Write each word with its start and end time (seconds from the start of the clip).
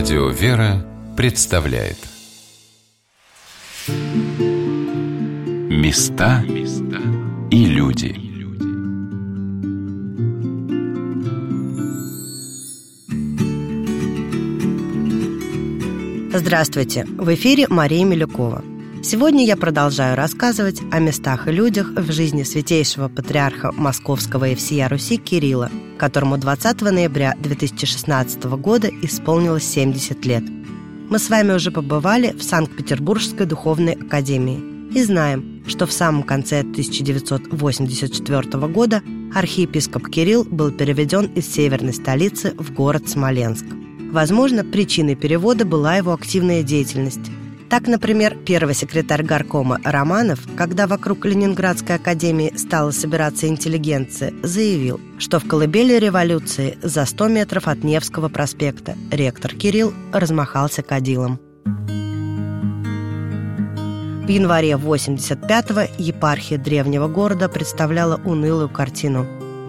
Радио 0.00 0.30
«Вера» 0.30 0.82
представляет 1.14 1.98
Места 5.68 6.42
и 7.50 7.66
люди 7.66 8.16
Здравствуйте! 16.32 17.04
В 17.18 17.34
эфире 17.34 17.68
Мария 17.68 18.06
Милюкова. 18.06 18.64
Сегодня 19.02 19.44
я 19.44 19.58
продолжаю 19.58 20.16
рассказывать 20.16 20.80
о 20.90 20.98
местах 20.98 21.46
и 21.46 21.52
людях 21.52 21.88
в 21.90 22.10
жизни 22.10 22.44
святейшего 22.44 23.08
патриарха 23.08 23.70
Московского 23.72 24.48
и 24.48 24.54
всея 24.54 24.88
Руси 24.88 25.18
Кирилла, 25.18 25.70
которому 26.00 26.38
20 26.38 26.80
ноября 26.80 27.34
2016 27.42 28.44
года 28.44 28.88
исполнилось 29.02 29.64
70 29.64 30.24
лет. 30.24 30.42
Мы 31.10 31.18
с 31.18 31.28
вами 31.28 31.52
уже 31.52 31.70
побывали 31.70 32.32
в 32.32 32.42
Санкт-Петербургской 32.42 33.44
духовной 33.44 33.92
академии 33.92 34.62
и 34.94 35.02
знаем, 35.02 35.62
что 35.66 35.86
в 35.86 35.92
самом 35.92 36.22
конце 36.22 36.60
1984 36.60 38.66
года 38.68 39.02
архиепископ 39.34 40.08
Кирилл 40.08 40.44
был 40.44 40.70
переведен 40.70 41.26
из 41.34 41.52
северной 41.52 41.92
столицы 41.92 42.54
в 42.56 42.72
город 42.72 43.10
Смоленск. 43.10 43.66
Возможно, 44.10 44.64
причиной 44.64 45.16
перевода 45.16 45.66
была 45.66 45.96
его 45.96 46.14
активная 46.14 46.62
деятельность– 46.62 47.30
так, 47.70 47.86
например, 47.86 48.36
первый 48.44 48.74
секретарь 48.74 49.22
горкома 49.22 49.78
Романов, 49.84 50.40
когда 50.56 50.88
вокруг 50.88 51.24
Ленинградской 51.24 51.94
академии 51.94 52.52
стала 52.56 52.90
собираться 52.90 53.46
интеллигенция, 53.46 54.34
заявил, 54.42 55.00
что 55.18 55.38
в 55.38 55.46
колыбели 55.46 55.96
революции 55.96 56.76
за 56.82 57.04
100 57.04 57.28
метров 57.28 57.68
от 57.68 57.84
Невского 57.84 58.28
проспекта 58.28 58.96
ректор 59.12 59.54
Кирилл 59.54 59.94
размахался 60.12 60.82
кадилом. 60.82 61.38
В 64.24 64.28
январе 64.28 64.72
85-го 64.72 65.94
епархия 65.96 66.58
древнего 66.58 67.06
города 67.06 67.48
представляла 67.48 68.20
унылую 68.24 68.68
картину. 68.68 69.26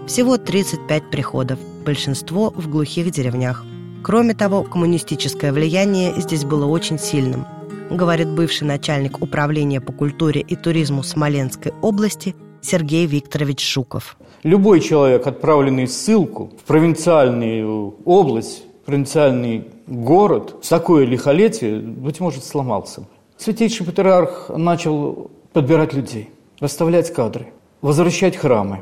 Всего 0.08 0.38
35 0.38 1.08
приходов, 1.08 1.60
большинство 1.84 2.50
в 2.50 2.68
глухих 2.68 3.12
деревнях. 3.12 3.64
Кроме 4.02 4.34
того, 4.34 4.64
коммунистическое 4.64 5.52
влияние 5.52 6.20
здесь 6.20 6.44
было 6.44 6.66
очень 6.66 6.98
сильным– 6.98 7.46
говорит 7.96 8.28
бывший 8.28 8.64
начальник 8.64 9.22
управления 9.22 9.80
по 9.80 9.92
культуре 9.92 10.40
и 10.40 10.56
туризму 10.56 11.02
Смоленской 11.02 11.72
области 11.82 12.34
Сергей 12.60 13.06
Викторович 13.06 13.60
Шуков. 13.60 14.16
Любой 14.42 14.80
человек, 14.80 15.26
отправленный 15.26 15.86
в 15.86 15.92
ссылку 15.92 16.52
в 16.60 16.66
провинциальную 16.66 17.94
область, 18.04 18.64
провинциальный 18.84 19.68
город, 19.86 20.56
в 20.62 20.68
такое 20.68 21.04
лихолетие, 21.04 21.80
быть 21.80 22.20
может, 22.20 22.44
сломался. 22.44 23.06
Святейший 23.36 23.86
патриарх 23.86 24.50
начал 24.56 25.30
подбирать 25.52 25.92
людей, 25.92 26.30
расставлять 26.60 27.12
кадры, 27.12 27.52
возвращать 27.80 28.36
храмы. 28.36 28.80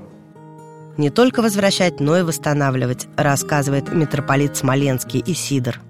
Не 0.96 1.10
только 1.10 1.40
возвращать, 1.40 2.00
но 2.00 2.18
и 2.18 2.22
восстанавливать, 2.22 3.06
рассказывает 3.16 3.92
митрополит 3.92 4.56
Смоленский 4.56 5.22
Исидор– 5.26 5.80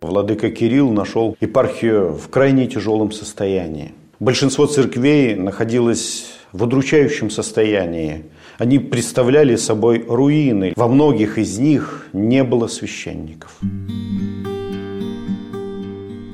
Владыка 0.00 0.50
Кирилл 0.50 0.92
нашел 0.92 1.36
епархию 1.40 2.12
в 2.12 2.28
крайне 2.28 2.68
тяжелом 2.68 3.10
состоянии. 3.10 3.94
Большинство 4.20 4.66
церквей 4.66 5.34
находилось 5.34 6.26
в 6.52 6.62
удручающем 6.62 7.30
состоянии. 7.30 8.24
Они 8.58 8.78
представляли 8.78 9.56
собой 9.56 10.04
руины. 10.08 10.72
Во 10.76 10.88
многих 10.88 11.38
из 11.38 11.58
них 11.58 12.06
не 12.12 12.44
было 12.44 12.68
священников. 12.68 13.58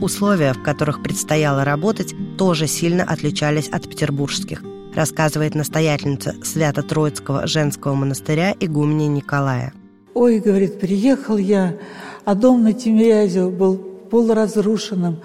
Условия, 0.00 0.52
в 0.52 0.62
которых 0.62 1.02
предстояло 1.02 1.64
работать, 1.64 2.14
тоже 2.36 2.66
сильно 2.66 3.04
отличались 3.04 3.68
от 3.68 3.88
петербургских, 3.88 4.62
рассказывает 4.94 5.54
настоятельница 5.54 6.34
Свято-Троицкого 6.44 7.46
женского 7.46 7.94
монастыря 7.94 8.54
игумени 8.60 9.04
Николая. 9.04 9.72
Ой, 10.12 10.38
говорит, 10.38 10.78
приехал 10.78 11.38
я, 11.38 11.76
а 12.24 12.34
дом 12.34 12.62
на 12.62 12.72
Тимирязево 12.72 13.50
был 13.50 13.76
полуразрушенным, 14.10 15.20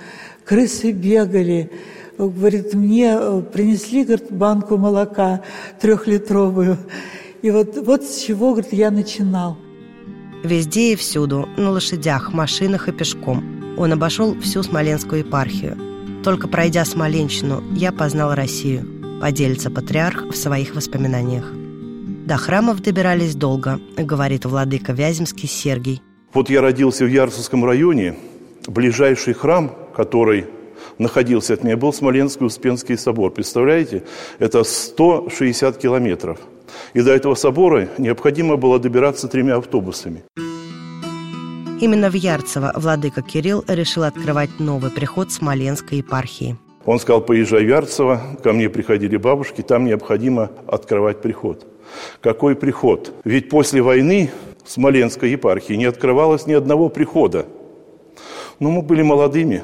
крысы 0.46 0.92
бегали. 0.92 1.72
Говорит, 2.18 2.74
мне 2.74 3.16
э, 3.18 3.42
принесли 3.54 4.04
говорит, 4.04 4.32
банку 4.32 4.78
молока 4.78 5.42
трехлитровую. 5.80 6.78
И 7.42 7.52
вот, 7.52 7.78
вот 7.78 8.04
с 8.04 8.24
чего, 8.24 8.52
говорит, 8.52 8.74
я 8.74 8.92
начинал. 8.92 9.58
Везде 10.44 10.94
и 10.94 10.96
всюду, 10.96 11.48
на 11.58 11.72
лошадях, 11.72 12.34
машинах 12.34 12.88
и 12.90 12.92
пешком. 12.92 13.44
Он 13.78 13.94
обошел 13.94 14.38
всю 14.42 14.64
Смоленскую 14.64 15.20
епархию. 15.20 15.78
Только 16.24 16.50
пройдя 16.50 16.84
Смоленщину, 16.84 17.64
я 17.74 17.94
познал 17.94 18.34
Россию, 18.34 19.20
поделится 19.22 19.70
патриарх 19.70 20.26
в 20.26 20.36
своих 20.36 20.76
воспоминаниях. 20.76 21.46
До 22.26 22.36
храмов 22.36 22.82
добирались 22.82 23.36
долго, 23.36 23.80
говорит 23.98 24.46
владыка 24.46 24.92
Вяземский 24.92 25.48
Сергий. 25.48 26.02
Вот 26.32 26.50
я 26.50 26.62
родился 26.62 27.06
в 27.06 27.08
Ярцевском 27.08 27.66
районе. 27.66 28.16
Ближайший 28.68 29.34
храм, 29.34 29.72
который 29.96 30.46
находился 31.00 31.56
от 31.56 31.64
меня, 31.64 31.76
был 31.76 31.92
Смоленский 31.92 32.46
Успенский 32.46 32.98
собор. 32.98 33.32
Представляете? 33.32 34.04
Это 34.38 34.64
160 34.64 35.78
километров. 35.78 36.38
И 36.94 37.02
до 37.02 37.12
этого 37.14 37.34
собора 37.34 37.90
необходимо 37.98 38.58
было 38.58 38.78
добираться 38.78 39.28
тремя 39.28 39.58
автобусами. 39.58 40.24
Именно 41.82 42.12
в 42.12 42.14
Ярцево 42.14 42.74
владыка 42.76 43.24
Кирилл 43.24 43.64
решил 43.68 44.04
открывать 44.04 44.60
новый 44.60 44.92
приход 44.92 45.32
Смоленской 45.32 46.00
епархии. 46.00 46.58
Он 46.86 47.00
сказал, 47.00 47.22
поезжай 47.22 47.66
в 47.66 47.68
Ярцево, 47.68 48.22
ко 48.44 48.54
мне 48.54 48.70
приходили 48.70 49.18
бабушки, 49.18 49.62
там 49.62 49.86
необходимо 49.86 50.52
открывать 50.68 51.22
приход. 51.22 51.66
Какой 52.22 52.56
приход? 52.56 53.14
Ведь 53.24 53.50
после 53.50 53.82
войны 53.82 54.30
Смоленской 54.66 55.32
епархии 55.32 55.74
не 55.74 55.86
открывалось 55.86 56.48
ни 56.48 56.54
одного 56.54 56.90
прихода. 56.90 57.46
Но 58.60 58.70
мы 58.72 58.82
были 58.82 59.02
молодыми. 59.02 59.64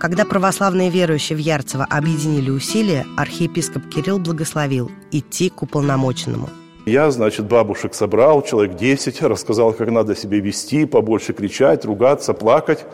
Когда 0.00 0.26
православные 0.26 0.90
верующие 0.90 1.36
в 1.36 1.40
Ярцево 1.40 1.86
объединили 1.88 2.50
усилия, 2.50 3.06
архиепископ 3.16 3.88
Кирилл 3.88 4.18
благословил 4.18 4.90
идти 5.10 5.48
к 5.48 5.62
уполномоченному. 5.62 6.50
Я, 6.84 7.10
значит, 7.10 7.46
бабушек 7.46 7.94
собрал, 7.94 8.42
человек 8.42 8.76
10, 8.76 9.22
рассказал, 9.22 9.72
как 9.72 9.90
надо 9.90 10.14
себя 10.14 10.38
вести, 10.40 10.84
побольше 10.84 11.32
кричать, 11.32 11.86
ругаться, 11.86 12.34
плакать. 12.34 12.84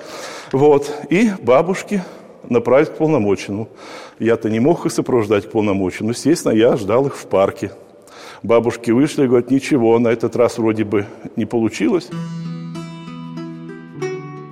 Вот. 0.53 0.93
И 1.11 1.33
бабушки 1.43 2.05
направить 2.49 2.91
к 2.91 2.97
полномоченному. 2.97 3.69
Я-то 4.21 4.49
не 4.49 4.61
мог 4.61 4.87
их 4.87 4.93
сопровождать 4.93 5.49
к 5.49 5.51
полномоченному. 5.51 6.13
Естественно, 6.13 6.53
я 6.53 6.77
ждал 6.77 7.07
их 7.09 7.17
в 7.17 7.27
парке. 7.27 7.73
Бабушки 8.43 8.91
вышли 8.91 9.25
и 9.25 9.27
говорят, 9.27 9.51
ничего, 9.51 9.99
на 9.99 10.09
этот 10.09 10.35
раз 10.35 10.59
вроде 10.59 10.85
бы 10.85 11.07
не 11.37 11.45
получилось. 11.45 12.09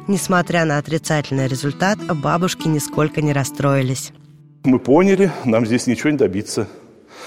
Несмотря 0.07 0.65
на 0.65 0.79
отрицательный 0.79 1.49
результат, 1.49 1.99
бабушки 2.23 2.69
нисколько 2.69 3.23
не 3.23 3.33
расстроились. 3.33 4.13
Мы 4.65 4.79
поняли, 4.79 5.31
нам 5.45 5.67
здесь 5.67 5.87
ничего 5.87 6.11
не 6.11 6.17
добиться. 6.17 6.69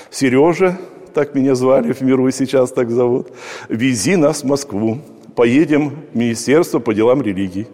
Сережа, 0.10 0.78
так 1.14 1.36
меня 1.36 1.56
звали 1.56 1.94
в 1.94 2.02
миру 2.02 2.28
и 2.28 2.32
сейчас 2.32 2.72
так 2.72 2.90
зовут, 2.92 3.32
вези 3.70 4.16
нас 4.16 4.44
в 4.44 4.48
Москву. 4.48 5.00
Поедем 5.36 5.96
в 6.14 6.18
Министерство 6.18 6.80
по 6.80 6.94
делам 6.94 7.22
религий. 7.22 7.68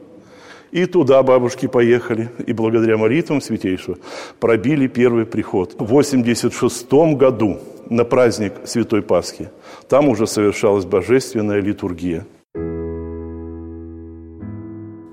И 0.71 0.85
туда 0.85 1.23
бабушки 1.23 1.67
поехали, 1.67 2.29
и 2.45 2.53
благодаря 2.53 2.97
молитвам 2.97 3.41
Святейшего 3.41 3.97
пробили 4.39 4.87
первый 4.87 5.25
приход. 5.25 5.75
В 5.79 5.85
86 5.85 6.91
году 7.15 7.59
на 7.89 8.03
праздник 8.03 8.53
Святой 8.65 9.01
Пасхи. 9.01 9.49
Там 9.87 10.09
уже 10.09 10.27
совершалась 10.27 10.85
божественная 10.85 11.61
литургия. 11.61 12.25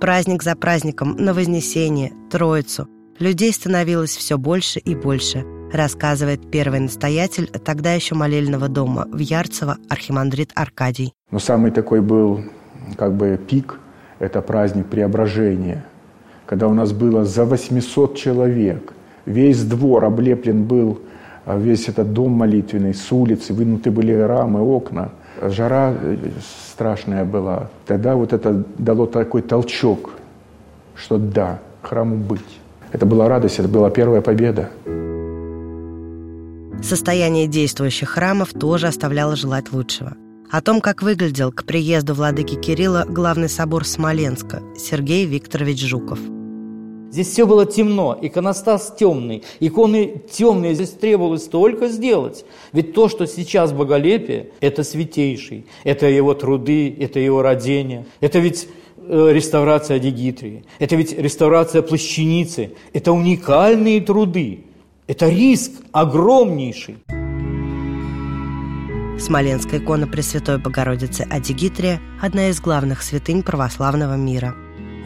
Праздник 0.00 0.42
за 0.42 0.56
праздником 0.56 1.16
на 1.16 1.32
Вознесение, 1.32 2.12
Троицу. 2.30 2.88
Людей 3.18 3.52
становилось 3.52 4.16
все 4.16 4.36
больше 4.36 4.80
и 4.80 4.94
больше, 4.94 5.44
рассказывает 5.72 6.50
первый 6.50 6.80
настоятель 6.80 7.46
тогда 7.46 7.94
еще 7.94 8.16
молельного 8.16 8.68
дома 8.68 9.06
в 9.10 9.18
Ярцево 9.18 9.78
архимандрит 9.88 10.50
Аркадий. 10.56 11.14
Но 11.30 11.38
самый 11.38 11.70
такой 11.70 12.00
был 12.00 12.42
как 12.96 13.14
бы 13.14 13.40
пик– 13.48 13.78
это 14.24 14.42
праздник 14.42 14.86
преображения, 14.86 15.84
когда 16.46 16.68
у 16.68 16.74
нас 16.74 16.92
было 16.92 17.24
за 17.24 17.44
800 17.44 18.16
человек. 18.16 18.92
Весь 19.26 19.62
двор 19.64 20.04
облеплен 20.04 20.64
был 20.64 20.98
а 21.46 21.58
весь 21.58 21.88
этот 21.88 22.12
дом 22.12 22.32
молитвенный, 22.32 22.94
с 22.94 23.12
улицы, 23.12 23.52
вынуты 23.52 23.90
были 23.90 24.12
рамы, 24.12 24.60
окна. 24.60 25.10
Жара 25.42 25.92
э, 25.92 26.16
страшная 26.72 27.24
была. 27.24 27.68
Тогда 27.86 28.14
вот 28.14 28.32
это 28.32 28.64
дало 28.78 29.06
такой 29.06 29.42
толчок, 29.42 30.14
что 30.94 31.18
да, 31.18 31.58
храму 31.82 32.16
быть. 32.16 32.40
Это 32.92 33.04
была 33.04 33.28
радость, 33.28 33.58
это 33.58 33.68
была 33.68 33.90
первая 33.90 34.22
победа. 34.22 34.70
Состояние 36.82 37.46
действующих 37.46 38.08
храмов 38.08 38.52
тоже 38.52 38.86
оставляло 38.86 39.36
желать 39.36 39.72
лучшего. 39.72 40.14
О 40.54 40.60
том, 40.60 40.80
как 40.80 41.02
выглядел 41.02 41.50
к 41.50 41.64
приезду 41.64 42.14
владыки 42.14 42.54
Кирилла 42.54 43.04
главный 43.08 43.48
собор 43.48 43.84
Смоленска 43.84 44.62
Сергей 44.78 45.26
Викторович 45.26 45.80
Жуков. 45.80 46.20
Здесь 47.10 47.26
все 47.26 47.44
было 47.44 47.66
темно, 47.66 48.16
иконостас 48.22 48.94
темный, 48.96 49.42
иконы 49.58 50.22
темные, 50.30 50.74
здесь 50.76 50.90
требовалось 50.90 51.48
только 51.48 51.88
сделать. 51.88 52.44
Ведь 52.72 52.94
то, 52.94 53.08
что 53.08 53.26
сейчас 53.26 53.72
боголепие, 53.72 54.50
это 54.60 54.84
святейший, 54.84 55.66
это 55.82 56.06
его 56.06 56.34
труды, 56.34 56.96
это 57.00 57.18
его 57.18 57.42
родение, 57.42 58.06
это 58.20 58.38
ведь 58.38 58.68
э, 58.98 59.30
реставрация 59.32 59.98
Дигитрии, 59.98 60.64
это 60.78 60.94
ведь 60.94 61.18
реставрация 61.18 61.82
плащаницы, 61.82 62.74
это 62.92 63.10
уникальные 63.10 64.00
труды, 64.02 64.66
это 65.08 65.28
риск 65.28 65.72
огромнейший. 65.90 66.98
Смоленская 69.18 69.78
икона 69.78 70.06
Пресвятой 70.08 70.58
Богородицы 70.58 71.22
Адигитрия– 71.22 72.00
одна 72.20 72.48
из 72.48 72.60
главных 72.60 73.02
святынь 73.02 73.42
православного 73.42 74.16
мира. 74.16 74.54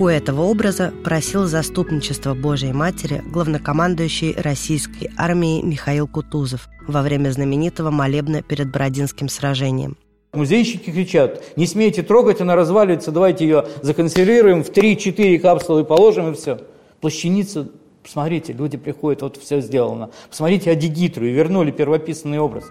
У 0.00 0.06
этого 0.06 0.42
образа 0.42 0.92
просил 1.04 1.46
заступничество 1.46 2.34
Божией 2.34 2.72
Матери 2.72 3.22
главнокомандующий 3.26 4.34
российской 4.34 5.10
армией 5.16 5.62
Михаил 5.62 6.08
Кутузов 6.08 6.68
во 6.86 7.02
время 7.02 7.30
знаменитого 7.30 7.90
молебна 7.90 8.42
перед 8.42 8.72
Бородинским 8.72 9.28
сражением. 9.28 9.96
Музейщики 10.32 10.90
кричат, 10.90 11.56
не 11.56 11.66
смейте 11.66 12.02
трогать, 12.02 12.40
она 12.40 12.56
разваливается, 12.56 13.12
давайте 13.12 13.44
ее 13.44 13.66
законсервируем, 13.82 14.64
в 14.64 14.70
3-4 14.70 15.38
капсулы 15.38 15.84
положим 15.84 16.32
и 16.32 16.34
все. 16.34 16.60
Плащаница, 17.00 17.68
посмотрите, 18.02 18.52
люди 18.54 18.78
приходят, 18.78 19.22
вот 19.22 19.36
все 19.36 19.60
сделано. 19.60 20.10
Посмотрите 20.30 20.70
Адигитру 20.70 21.26
и 21.26 21.30
вернули 21.30 21.70
первописанный 21.70 22.38
образ. 22.38 22.64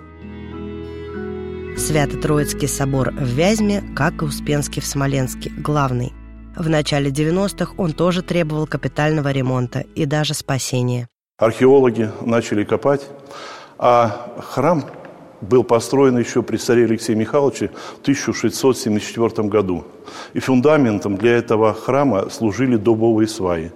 Свято-Троицкий 1.77 2.67
собор 2.67 3.11
в 3.11 3.23
Вязьме, 3.23 3.83
как 3.95 4.21
и 4.23 4.25
Успенский 4.25 4.81
в 4.81 4.85
Смоленске, 4.85 5.51
главный. 5.51 6.11
В 6.55 6.67
начале 6.69 7.11
90-х 7.11 7.75
он 7.77 7.93
тоже 7.93 8.23
требовал 8.23 8.65
капитального 8.65 9.31
ремонта 9.31 9.85
и 9.93 10.05
даже 10.05 10.33
спасения. 10.33 11.07
Археологи 11.37 12.09
начали 12.21 12.63
копать, 12.63 13.07
а 13.77 14.35
храм 14.39 14.85
был 15.41 15.63
построен 15.63 16.17
еще 16.17 16.41
при 16.41 16.57
царе 16.57 16.85
Алексее 16.85 17.15
Михайловиче 17.15 17.69
в 17.97 18.01
1674 18.01 19.47
году. 19.47 19.85
И 20.33 20.39
фундаментом 20.39 21.15
для 21.15 21.33
этого 21.37 21.75
храма 21.75 22.29
служили 22.31 22.75
дубовые 22.75 23.27
сваи. 23.27 23.71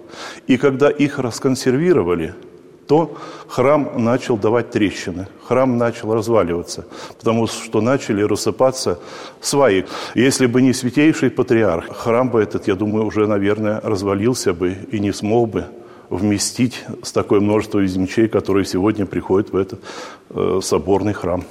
И 0.48 0.56
когда 0.56 0.90
их 0.90 1.20
расконсервировали– 1.20 2.34
то 2.92 3.16
храм 3.48 3.90
начал 3.96 4.36
давать 4.36 4.70
трещины, 4.70 5.26
храм 5.48 5.78
начал 5.78 6.12
разваливаться, 6.12 6.84
потому 7.16 7.46
что 7.46 7.80
начали 7.80 8.22
рассыпаться 8.22 8.98
сваи. 9.40 9.86
Если 10.14 10.44
бы 10.44 10.60
не 10.60 10.74
святейший 10.74 11.30
патриарх, 11.30 11.86
храм 11.96 12.28
бы 12.28 12.42
этот, 12.42 12.68
я 12.68 12.74
думаю, 12.74 13.06
уже, 13.06 13.26
наверное, 13.26 13.80
развалился 13.80 14.52
бы 14.52 14.76
и 14.92 15.00
не 15.00 15.10
смог 15.12 15.48
бы 15.48 15.64
вместить 16.10 16.84
с 17.02 17.12
такое 17.12 17.40
множество 17.40 17.78
из 17.78 17.96
мечей, 17.96 18.28
которые 18.28 18.66
сегодня 18.66 19.06
приходят 19.06 19.54
в 19.54 19.56
этот 19.56 19.80
э, 20.28 20.60
соборный 20.62 21.14
храм. 21.14 21.44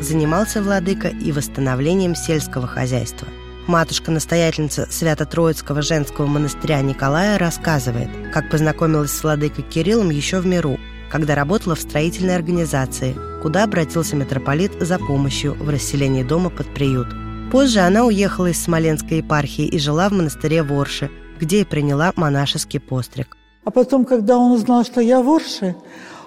Занимался 0.00 0.62
владыка 0.62 1.06
и 1.06 1.30
восстановлением 1.30 2.16
сельского 2.16 2.66
хозяйства– 2.66 3.28
Матушка-настоятельница 3.66 4.86
Свято-Троицкого 4.88 5.82
женского 5.82 6.26
монастыря 6.26 6.80
Николая 6.82 7.36
рассказывает, 7.36 8.08
как 8.32 8.48
познакомилась 8.48 9.10
с 9.10 9.22
владыкой 9.24 9.64
Кириллом 9.64 10.10
еще 10.10 10.38
в 10.38 10.46
миру, 10.46 10.78
когда 11.10 11.34
работала 11.34 11.74
в 11.74 11.80
строительной 11.80 12.36
организации, 12.36 13.16
куда 13.42 13.64
обратился 13.64 14.14
митрополит 14.14 14.72
за 14.80 15.00
помощью 15.00 15.54
в 15.54 15.68
расселении 15.68 16.22
дома 16.22 16.50
под 16.50 16.72
приют. 16.74 17.08
Позже 17.50 17.80
она 17.80 18.04
уехала 18.04 18.46
из 18.46 18.62
Смоленской 18.62 19.18
епархии 19.18 19.66
и 19.66 19.78
жила 19.80 20.08
в 20.10 20.12
монастыре 20.12 20.62
Ворши, 20.62 21.10
где 21.40 21.62
и 21.62 21.64
приняла 21.64 22.12
монашеский 22.14 22.78
постриг. 22.78 23.36
А 23.64 23.72
потом, 23.72 24.04
когда 24.04 24.38
он 24.38 24.52
узнал, 24.52 24.84
что 24.84 25.00
я 25.00 25.20
Ворши, 25.20 25.74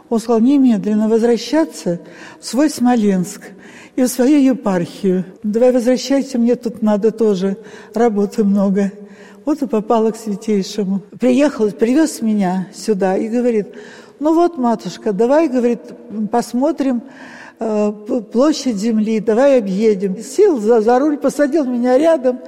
он 0.09 0.19
сказал 0.19 0.41
немедленно 0.41 1.07
возвращаться 1.07 1.99
в 2.39 2.45
свой 2.45 2.69
Смоленск 2.69 3.41
и 3.95 4.03
в 4.03 4.07
свою 4.07 4.39
епархию. 4.39 5.25
Давай 5.43 5.71
возвращайся, 5.71 6.37
мне 6.37 6.55
тут 6.55 6.81
надо 6.81 7.11
тоже, 7.11 7.57
работы 7.93 8.43
много. 8.43 8.91
Вот 9.45 9.61
и 9.61 9.67
попала 9.67 10.11
к 10.11 10.15
святейшему. 10.15 11.01
Приехал, 11.19 11.71
привез 11.71 12.21
меня 12.21 12.67
сюда 12.73 13.17
и 13.17 13.27
говорит, 13.27 13.67
ну 14.19 14.33
вот, 14.33 14.57
матушка, 14.57 15.13
давай, 15.13 15.47
говорит, 15.47 15.79
посмотрим 16.31 17.03
э, 17.59 17.91
площадь 18.31 18.75
земли, 18.75 19.19
давай 19.19 19.59
объедем. 19.59 20.17
Сел 20.17 20.59
за, 20.59 20.81
за 20.81 20.99
руль, 20.99 21.17
посадил 21.17 21.65
меня 21.65 21.97
рядом, 21.97 22.39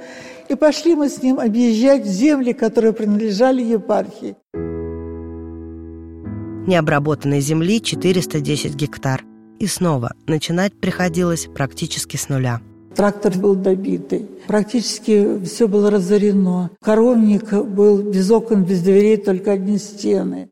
и 0.48 0.54
пошли 0.54 0.94
мы 0.94 1.08
с 1.08 1.22
ним 1.22 1.38
объезжать 1.40 2.04
земли, 2.04 2.52
которые 2.52 2.92
принадлежали 2.92 3.62
епархии 3.62 4.36
необработанной 6.66 7.40
земли 7.40 7.80
410 7.80 8.74
гектар. 8.74 9.24
И 9.58 9.66
снова 9.66 10.14
начинать 10.26 10.72
приходилось 10.78 11.46
практически 11.54 12.16
с 12.16 12.28
нуля. 12.28 12.60
Трактор 12.94 13.32
был 13.38 13.54
добитый. 13.54 14.26
Практически 14.46 15.42
все 15.44 15.66
было 15.66 15.90
разорено. 15.90 16.70
Коровник 16.82 17.52
был 17.52 18.02
без 18.02 18.30
окон, 18.30 18.64
без 18.64 18.82
дверей, 18.82 19.16
только 19.16 19.52
одни 19.52 19.78
стены. 19.78 20.50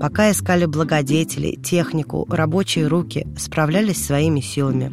Пока 0.00 0.30
искали 0.30 0.66
благодетелей, 0.66 1.56
технику, 1.56 2.26
рабочие 2.28 2.86
руки, 2.86 3.26
справлялись 3.38 4.04
своими 4.04 4.40
силами. 4.40 4.92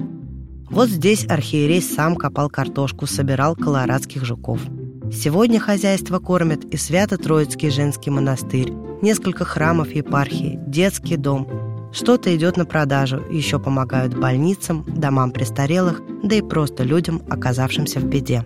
Вот 0.69 0.89
здесь 0.89 1.25
архиерей 1.27 1.81
сам 1.81 2.15
копал 2.15 2.49
картошку, 2.49 3.07
собирал 3.07 3.55
колорадских 3.55 4.25
жуков– 4.25 4.61
Сегодня 5.12 5.60
хозяйство 5.60 6.19
кормит 6.19 6.63
и 6.74 6.78
Свято-Троицкий 6.78 7.69
женский 7.69 8.10
монастырь, 8.10 8.72
несколько 9.02 9.44
храмов 9.44 9.92
епархии, 9.92 10.58
детский 10.68 11.18
дом. 11.18 11.92
Что-то 11.92 12.34
идет 12.34 12.56
на 12.56 12.66
продажу, 12.66 13.22
еще 13.30 13.60
помогают 13.60 14.18
больницам, 14.18 14.86
домам 14.88 15.31
престарелых, 15.31 16.02
да 16.24 16.36
и 16.36 16.42
просто 16.42 16.84
людям, 16.84 17.22
оказавшимся 17.30 18.00
в 18.00 18.06
беде. 18.06 18.46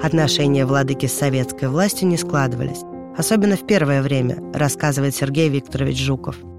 Отношения 0.00 0.64
владыки 0.66 1.06
с 1.06 1.12
советской 1.12 1.68
властью 1.68 2.06
не 2.06 2.16
складывались, 2.16 2.82
особенно 3.18 3.56
в 3.56 3.66
первое 3.66 4.02
время, 4.02 4.38
рассказывает 4.54 5.16
Сергей 5.16 5.48
Викторович 5.48 6.00
Жуков– 6.00 6.36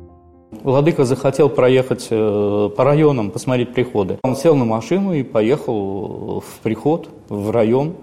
Владыка 0.51 1.03
захотел 1.03 1.49
проехать 1.49 2.07
э, 2.09 2.69
по 2.75 2.83
районам, 2.85 3.31
посмотреть 3.31 3.73
приходы. 3.73 4.17
Он 4.23 4.35
сел 4.35 4.55
на 4.55 4.63
машину 4.63 5.13
и 5.13 5.21
поехал 5.21 6.39
в 6.39 6.59
приход, 6.63 7.09
в 7.27 7.51
район. 7.51 7.95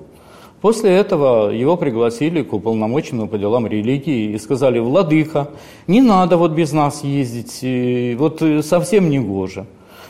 После 0.61 0.91
этого 0.91 1.51
его 1.51 1.77
пригласили 1.79 2.43
к 2.43 2.53
уполномоченному 2.53 3.29
по 3.29 3.39
делам 3.39 3.67
религии 3.67 4.33
и 4.33 4.39
сказали, 4.39 4.79
«Владыка, 4.79 5.49
не 5.87 6.03
надо 6.03 6.37
вот 6.37 6.53
без 6.53 6.73
нас 6.73 7.03
ездить, 7.03 8.19
вот 8.19 8.43
э, 8.43 8.63
совсем 8.63 9.09
не 9.09 9.21
гоже». 9.21 9.65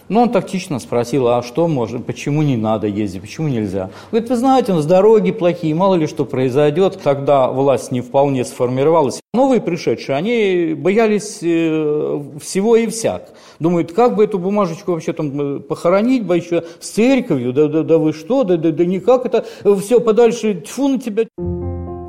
Но 0.09 0.23
он 0.23 0.31
тактично 0.31 0.79
спросил, 0.79 1.29
а 1.29 1.43
что 1.43 1.67
может, 1.67 2.05
почему 2.05 2.43
не 2.43 2.57
надо 2.57 2.87
ездить, 2.87 3.23
почему 3.23 3.49
нельзя? 3.49 3.91
Говорит, 4.11 4.31
вы 4.31 4.37
знаете, 4.37 4.73
у 4.73 4.77
нас 4.77 4.87
дороги 4.87 5.31
плохие, 5.31 5.75
мало 5.75 5.95
ли 5.95 6.07
что 6.07 6.25
произойдет. 6.25 7.01
Тогда 7.03 7.49
власть 7.49 7.91
не 7.91 8.01
вполне 8.01 8.45
сформировалась. 8.45 9.21
Новые 9.33 9.61
пришедшие, 9.61 10.17
они 10.17 10.75
боялись 10.75 11.39
э, 11.43 12.23
всего 12.41 12.77
и 12.77 12.87
всяк. 12.87 13.31
Думают, 13.59 13.93
как 13.93 14.15
бы 14.15 14.25
эту 14.25 14.39
бумажечку 14.39 14.93
вообще 14.93 15.13
там 15.13 15.57
э, 15.57 15.61
похоронить 15.61 16.25
бы 16.25 16.37
еще 16.37 16.65
с 16.81 16.91
церковью, 16.91 17.53
да, 17.53 17.69
да, 17.69 17.83
да 17.83 17.99
вы 17.99 18.13
что, 18.13 18.45
да, 18.45 18.57
да, 18.57 18.71
да 18.71 18.85
никак 18.85 19.27
это 19.27 19.45
все 19.81 20.01
подальше, 20.01 20.55
тьфу 20.55 20.89
на 20.89 21.01
тебя. 21.01 21.25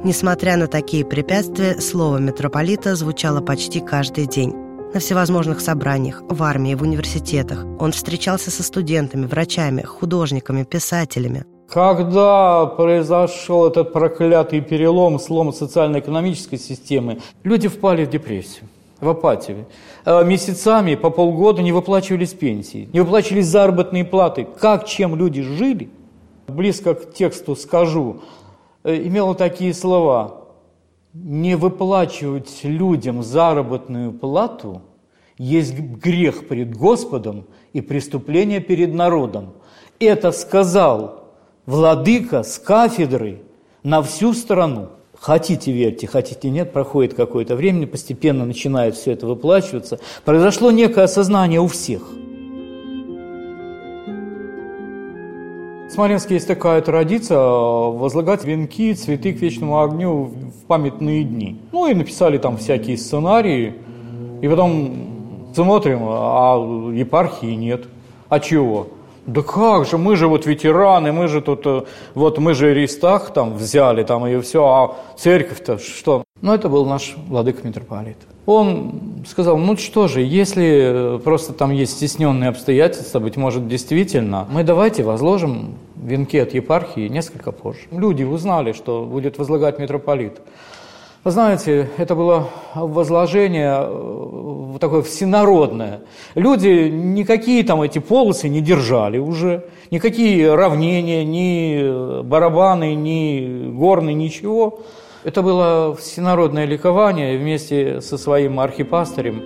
Несмотря 0.03 0.55
на 0.57 0.67
такие 0.67 1.03
препятствия, 1.03 1.79
слово 1.79 2.17
митрополита 2.17 2.95
звучало 2.95 3.41
почти 3.41 3.79
каждый 3.79 4.27
день 4.27 4.64
на 4.95 5.01
всевозможных 5.01 5.59
собраниях, 5.59 6.23
в 6.29 6.41
армии, 6.41 6.73
в 6.73 6.81
университетах. 6.81 7.65
Он 7.79 7.91
встречался 7.91 8.49
со 8.49 8.63
студентами, 8.63 9.25
врачами, 9.25 9.81
художниками, 9.81 10.63
писателями. 10.63 11.43
Когда 11.67 12.65
произошел 12.65 13.67
этот 13.67 13.91
проклятый 13.91 14.61
перелом, 14.61 15.19
слом 15.19 15.51
социально-экономической 15.51 16.57
системы, 16.57 17.19
люди 17.43 17.67
впали 17.67 18.05
в 18.05 18.09
депрессию 18.09 18.69
в 19.01 19.09
апатию. 19.09 19.65
А 20.05 20.23
месяцами 20.23 20.95
по 20.95 21.09
полгода 21.09 21.61
не 21.61 21.73
выплачивались 21.73 22.33
пенсии, 22.33 22.87
не 22.93 23.01
выплачивались 23.01 23.47
заработные 23.47 24.05
платы. 24.05 24.47
Как, 24.61 24.85
чем 24.85 25.17
люди 25.17 25.41
жили? 25.41 25.89
Близко 26.47 26.93
к 26.93 27.13
тексту 27.13 27.57
скажу, 27.57 28.21
э, 28.85 28.95
имело 28.95 29.35
такие 29.35 29.73
слова 29.73 30.44
не 31.15 31.55
выплачивать 31.55 32.59
людям 32.63 33.23
заработную 33.23 34.11
плату 34.11 34.81
есть 35.37 35.73
грех 35.73 36.47
перед 36.47 36.75
Господом 36.75 37.45
и 37.71 37.81
преступление 37.81 38.59
перед 38.59 38.93
народом. 38.93 39.53
Это 39.99 40.31
сказал 40.31 41.23
владыка 41.65 42.43
с 42.43 42.59
кафедры 42.59 43.41
на 43.81 44.01
всю 44.01 44.33
страну. 44.33 44.89
Хотите 45.17 45.71
верьте, 45.71 46.05
хотите 46.05 46.49
нет, 46.49 46.73
проходит 46.73 47.13
какое-то 47.13 47.55
время, 47.55 47.87
постепенно 47.87 48.45
начинает 48.45 48.95
все 48.95 49.13
это 49.13 49.25
выплачиваться. 49.25 49.99
Произошло 50.25 50.71
некое 50.71 51.05
осознание 51.05 51.61
у 51.61 51.67
всех. 51.67 52.03
Смоленске 55.95 56.33
есть 56.33 56.47
такая 56.47 56.81
традиция 56.81 57.39
возлагать 57.39 58.43
венки, 58.43 58.93
цветы 58.93 59.31
к 59.31 59.39
вечному 59.39 59.79
огню 59.79 60.23
в 60.25 60.65
памятные 60.67 61.23
дни. 61.23 61.61
Ну 61.71 61.87
и 61.87 61.93
написали 61.93 62.37
там 62.37 62.57
всякие 62.57 62.97
сценарии, 62.97 63.75
и 64.41 64.47
потом 64.49 65.53
смотрим, 65.55 65.99
а 66.03 66.57
епархии 66.93 67.55
нет. 67.55 67.85
А 68.27 68.41
чего? 68.41 68.87
Да 69.25 69.41
как 69.41 69.85
же, 69.85 69.97
мы 69.97 70.17
же 70.17 70.27
вот 70.27 70.45
ветераны, 70.45 71.13
мы 71.13 71.29
же 71.29 71.41
тут, 71.41 71.65
э, 71.65 71.83
вот 72.13 72.39
мы 72.39 72.55
же 72.55 72.73
Рейстах 72.73 73.31
там 73.31 73.53
взяли, 73.55 74.03
там 74.03 74.27
и 74.27 74.37
все, 74.41 74.65
а 74.65 74.95
церковь-то 75.15 75.77
что? 75.77 76.24
Ну, 76.45 76.53
это 76.53 76.69
был 76.69 76.85
наш 76.85 77.15
владыка 77.27 77.65
митрополит. 77.65 78.17
Он 78.45 79.23
сказал, 79.27 79.57
ну 79.57 79.75
что 79.77 80.07
же, 80.07 80.21
если 80.21 81.19
просто 81.23 81.53
там 81.53 81.71
есть 81.71 81.93
стесненные 81.93 82.49
обстоятельства, 82.49 83.19
быть 83.19 83.35
может, 83.35 83.67
действительно, 83.67 84.45
мы 84.51 84.63
давайте 84.63 85.01
возложим 85.01 85.73
венки 85.95 86.37
от 86.37 86.53
епархии 86.53 87.07
несколько 87.07 87.51
позже. 87.51 87.79
Люди 87.89 88.23
узнали, 88.23 88.73
что 88.73 89.05
будет 89.05 89.39
возлагать 89.39 89.79
митрополит. 89.79 90.39
Вы 91.23 91.31
знаете, 91.31 91.89
это 91.97 92.13
было 92.13 92.49
возложение 92.75 93.79
э, 93.79 94.77
такое 94.79 95.01
всенародное. 95.01 96.01
Люди 96.35 96.89
никакие 96.89 97.63
там 97.63 97.81
эти 97.81 97.97
полосы 97.97 98.49
не 98.49 98.61
держали 98.61 99.17
уже, 99.17 99.65
никакие 99.89 100.53
равнения, 100.53 101.25
ни 101.25 102.21
барабаны, 102.21 102.93
ни 102.93 103.71
горны, 103.71 104.13
ничего. 104.13 104.81
Это 105.25 105.41
было 105.41 105.95
всенародное 105.95 106.65
ликование 106.65 107.39
вместе 107.39 107.99
со 107.99 108.15
своим 108.15 108.59
архипастырем 108.59 109.41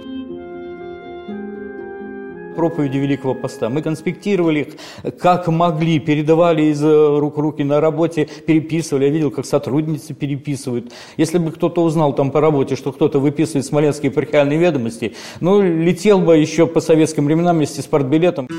проповеди 2.57 2.97
Великого 2.97 3.33
Поста. 3.33 3.69
Мы 3.69 3.81
конспектировали 3.81 4.59
их 4.59 5.13
как 5.21 5.47
могли, 5.47 5.99
передавали 5.99 6.63
из 6.63 6.83
рук 6.83 7.37
в 7.37 7.39
руки 7.39 7.63
на 7.63 7.79
работе, 7.79 8.27
переписывали. 8.45 9.05
Я 9.05 9.11
видел, 9.11 9.31
как 9.31 9.45
сотрудницы 9.45 10.13
переписывают. 10.13 10.91
Если 11.15 11.37
бы 11.37 11.53
кто-то 11.53 11.81
узнал 11.81 12.11
там 12.11 12.31
по 12.31 12.41
работе, 12.41 12.75
что 12.75 12.91
кто-то 12.91 13.19
выписывает 13.19 13.65
смоленские 13.65 14.11
епархиальные 14.11 14.59
ведомости, 14.59 15.15
ну, 15.39 15.61
летел 15.61 16.19
бы 16.19 16.37
еще 16.37 16.67
по 16.67 16.81
советским 16.81 17.23
временам 17.23 17.55
вместе 17.55 17.81
с 17.81 17.85
портбилетом. 17.85 18.49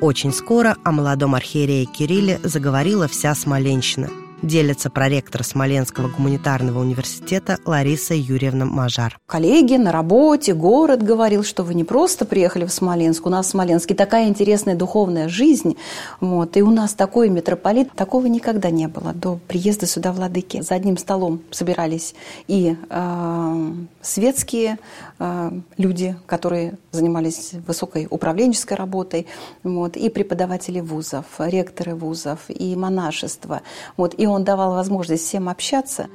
Очень 0.00 0.32
скоро 0.32 0.76
о 0.84 0.92
молодом 0.92 1.34
архиерее 1.34 1.86
Кирилле 1.86 2.38
заговорила 2.44 3.08
вся 3.08 3.34
Смоленщина– 3.34 4.10
делится 4.42 4.90
проректор 4.90 5.42
Смоленского 5.42 6.08
гуманитарного 6.08 6.80
университета 6.80 7.58
Лариса 7.64 8.14
Юрьевна 8.14 8.64
Мажар. 8.64 9.18
Коллеги 9.26 9.76
на 9.76 9.92
работе, 9.92 10.54
город 10.54 11.02
говорил, 11.02 11.42
что 11.42 11.62
вы 11.62 11.74
не 11.74 11.84
просто 11.84 12.24
приехали 12.24 12.64
в 12.64 12.72
Смоленск, 12.72 13.26
у 13.26 13.30
нас 13.30 13.46
в 13.46 13.50
Смоленске 13.50 13.94
такая 13.94 14.28
интересная 14.28 14.74
духовная 14.74 15.28
жизнь, 15.28 15.76
вот, 16.20 16.56
и 16.56 16.62
у 16.62 16.70
нас 16.70 16.94
такой 16.94 17.28
митрополит, 17.28 17.92
такого 17.92 18.26
никогда 18.26 18.70
не 18.70 18.88
было 18.88 19.12
до 19.12 19.38
приезда 19.48 19.86
сюда 19.86 20.12
владыки. 20.12 20.60
За 20.60 20.74
одним 20.74 20.98
столом 20.98 21.40
собирались 21.50 22.14
и 22.46 22.76
э, 22.88 23.72
светские 24.02 24.78
э, 25.18 25.50
люди, 25.76 26.16
которые 26.26 26.78
занимались 26.92 27.52
высокой 27.66 28.06
управленческой 28.10 28.76
работой, 28.76 29.26
вот, 29.62 29.96
и 29.96 30.08
преподаватели 30.08 30.80
вузов, 30.80 31.24
ректоры 31.38 31.94
вузов, 31.94 32.40
и 32.48 32.76
монашество. 32.76 33.62
Вот, 33.96 34.14
и 34.18 34.25
он 34.28 34.44
давал 34.44 34.72
возможность 34.72 35.24
всем 35.24 35.48
общаться. 35.48 36.08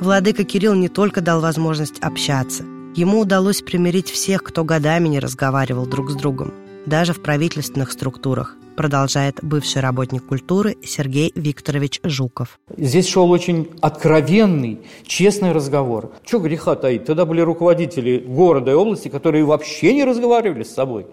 Владыка 0.00 0.44
Кирилл 0.44 0.74
не 0.74 0.88
только 0.88 1.20
дал 1.20 1.40
возможность 1.40 1.98
общаться. 2.00 2.64
Ему 2.94 3.20
удалось 3.20 3.62
примирить 3.62 4.10
всех, 4.10 4.42
кто 4.42 4.64
годами 4.64 5.08
не 5.08 5.20
разговаривал 5.20 5.86
друг 5.86 6.10
с 6.10 6.14
другом, 6.14 6.52
даже 6.86 7.12
в 7.12 7.22
правительственных 7.22 7.92
структурах, 7.92 8.56
продолжает 8.76 9.38
бывший 9.42 9.82
работник 9.82 10.24
культуры 10.24 10.76
Сергей 10.82 11.30
Викторович 11.34 12.00
Жуков. 12.02 12.58
Здесь 12.76 13.06
шел 13.06 13.30
очень 13.30 13.68
откровенный, 13.82 14.80
честный 15.04 15.52
разговор. 15.52 16.12
Что 16.24 16.38
греха 16.38 16.74
таить? 16.74 17.04
Тогда 17.04 17.26
были 17.26 17.42
руководители 17.42 18.18
города 18.18 18.70
и 18.70 18.74
области, 18.74 19.08
которые 19.08 19.44
вообще 19.44 19.92
не 19.92 20.04
разговаривали 20.04 20.64
с 20.64 20.72
собой. 20.72 21.06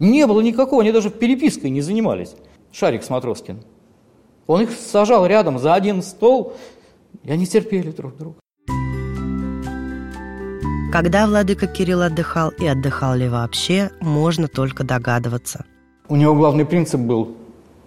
Не 0.00 0.26
было 0.26 0.40
никакого, 0.40 0.82
они 0.82 0.90
даже 0.90 1.10
перепиской 1.10 1.70
не 1.70 1.80
занимались. 1.80 2.34
Шарик 2.72 3.04
Смотроскин. 3.04 3.62
Он 4.46 4.62
их 4.62 4.70
сажал 4.72 5.26
рядом 5.26 5.58
за 5.58 5.74
один 5.74 6.02
стол, 6.02 6.54
и 7.22 7.30
они 7.30 7.46
терпели 7.46 7.90
друг 7.90 8.16
друга. 8.16 8.36
Когда 10.92 11.26
владыка 11.26 11.66
Кирилл 11.66 12.02
отдыхал 12.02 12.50
и 12.50 12.66
отдыхал 12.66 13.14
ли 13.14 13.28
вообще, 13.28 13.90
можно 14.00 14.46
только 14.48 14.84
догадываться. 14.84 15.64
У 16.08 16.16
него 16.16 16.34
главный 16.34 16.66
принцип 16.66 17.00
был– 17.00 17.36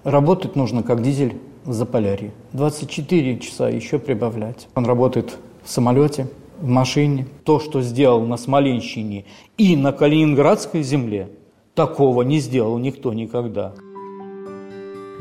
работать 0.05 0.55
нужно 0.55 0.83
как 0.83 1.01
дизель 1.01 1.35
в 1.65 1.73
Заполярье. 1.73 2.31
24 2.53 3.39
часа 3.39 3.67
еще 3.67 3.99
прибавлять. 3.99 4.69
Он 4.75 4.85
работает 4.85 5.37
в 5.63 5.69
самолете, 5.69 6.27
в 6.59 6.67
машине. 6.67 7.27
То, 7.43 7.59
что 7.59 7.81
сделал 7.81 8.25
на 8.25 8.37
Смоленщине 8.37 9.25
и 9.57 9.75
на 9.75 9.91
Калининградской 9.91 10.83
земле, 10.83 11.29
такого 11.73 12.21
не 12.21 12.39
сделал 12.39 12.77
никто 12.77 13.13
никогда. 13.13 13.73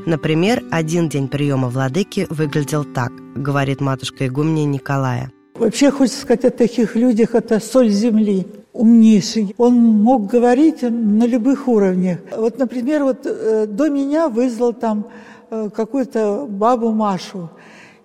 Например, 0.07 0.63
один 0.71 1.09
день 1.09 1.29
приема 1.29 1.69
владыки 1.69 2.27
выглядел 2.29 2.85
так, 2.85 3.11
говорит 3.35 3.81
матушка 3.81 4.27
игумня 4.27 4.65
Николая. 4.65 5.33
Вообще, 5.55 5.91
хочется 5.91 6.21
сказать 6.21 6.45
о 6.45 6.51
таких 6.51 6.95
людях, 6.95 7.35
это 7.35 7.59
соль 7.59 7.89
земли, 7.89 8.47
умнейший. 8.75 9.55
Он 9.57 9.75
мог 9.75 10.27
говорить 10.27 10.83
на 10.83 11.25
любых 11.25 11.69
уровнях. 11.69 12.19
Вот, 12.37 12.59
например, 12.59 13.05
вот 13.05 13.25
э, 13.25 13.67
до 13.67 13.89
меня 13.89 14.29
вызвал 14.29 14.75
там 14.75 15.07
э, 15.51 15.71
какую-то 15.75 16.47
бабу 16.51 16.91
Машу, 16.91 17.49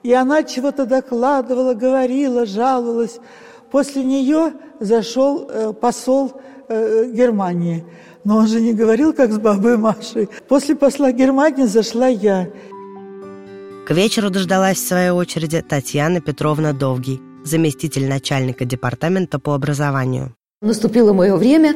и 0.01 0.13
она 0.13 0.43
чего-то 0.43 0.85
докладывала, 0.85 1.73
говорила, 1.73 2.45
жаловалась. 2.45 3.19
После 3.71 4.05
нее 4.05 4.53
зашел 4.79 5.49
э, 5.49 5.73
посол 5.73 6.31
Германии– 6.69 7.83
но 8.23 8.37
он 8.37 8.47
же 8.47 8.61
не 8.61 8.73
говорил, 8.73 9.13
как 9.13 9.31
с 9.31 9.37
бабой 9.37 9.77
Машей. 9.77 10.29
После 10.47 10.75
посла 10.75 11.11
Германии 11.11 11.65
зашла 11.65 12.07
я. 12.07 12.49
К 13.87 13.91
вечеру 13.91 14.29
дождалась 14.29 14.77
в 14.77 14.87
своей 14.87 15.09
очереди 15.09 15.61
Татьяна 15.61 16.21
Петровна 16.21 16.73
Довгий, 16.73 17.21
заместитель 17.43 18.07
начальника 18.07 18.65
департамента 18.65 19.39
по 19.39 19.55
образованию. 19.55 20.35
Наступило 20.61 21.13
мое 21.13 21.35
время, 21.37 21.75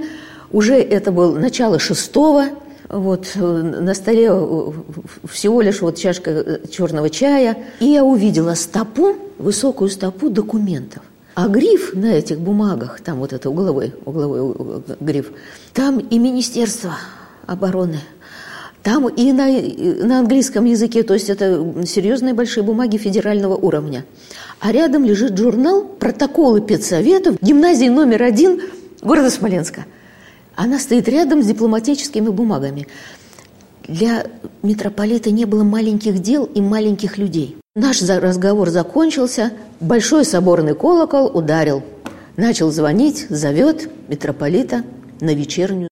уже 0.51 0.75
это 0.75 1.11
было 1.11 1.39
начало 1.39 1.79
шестого, 1.79 2.49
вот 2.89 3.31
э, 3.35 3.39
на 3.39 3.93
столе 3.93 4.29
э, 4.29 4.71
всего 5.27 5.61
лишь 5.61 5.81
вот 5.81 5.97
чашка 5.97 6.31
э, 6.31 6.67
черного 6.69 7.09
чая, 7.09 7.57
и 7.79 7.85
я 7.85 8.03
увидела 8.03 8.53
стопу, 8.53 9.15
высокую 9.39 9.89
стопу 9.89 10.29
документов. 10.29 11.01
А 11.35 11.47
гриф 11.47 11.93
на 11.93 12.13
этих 12.13 12.39
бумагах, 12.39 13.01
там 13.01 13.19
вот 13.19 13.33
это 13.33 13.49
угловой, 13.49 13.93
угловой 14.05 14.83
гриф, 14.99 15.31
там 15.73 15.97
и 15.97 16.19
Министерство 16.19 16.95
обороны, 17.47 17.99
там 18.83 19.07
и 19.09 19.31
на, 19.31 19.49
и 19.49 20.03
на 20.03 20.19
английском 20.19 20.65
языке, 20.65 21.01
то 21.01 21.15
есть 21.15 21.29
это 21.29 21.83
серьезные 21.85 22.35
большие 22.35 22.63
бумаги 22.63 22.97
федерального 22.97 23.55
уровня. 23.55 24.05
А 24.59 24.71
рядом 24.71 25.05
лежит 25.05 25.35
журнал 25.37 25.83
«Протоколы 25.83 26.61
педсоветов 26.61 27.37
гимназии 27.41 27.87
номер 27.87 28.23
один 28.23 28.61
города 29.01 29.31
Смоленска». 29.31 29.85
Она 30.55 30.77
стоит 30.77 31.09
рядом 31.09 31.41
с 31.41 31.47
дипломатическими 31.47 32.29
бумагами. 32.29 32.87
Для 33.87 34.27
митрополита 34.61 35.31
не 35.31 35.45
было 35.45 35.63
маленьких 35.63 36.19
дел 36.19 36.45
и 36.45 36.61
маленьких 36.61 37.17
людей. 37.17 37.57
Наш 37.75 38.03
разговор 38.03 38.69
закончился, 38.69 39.51
большой 39.79 40.25
соборный 40.25 40.75
колокол 40.75 41.35
ударил. 41.35 41.83
Начал 42.37 42.69
звонить, 42.69 43.25
зовет 43.29 43.89
митрополита 44.09 44.83
на 45.19 45.33
вечернюю. 45.33 45.89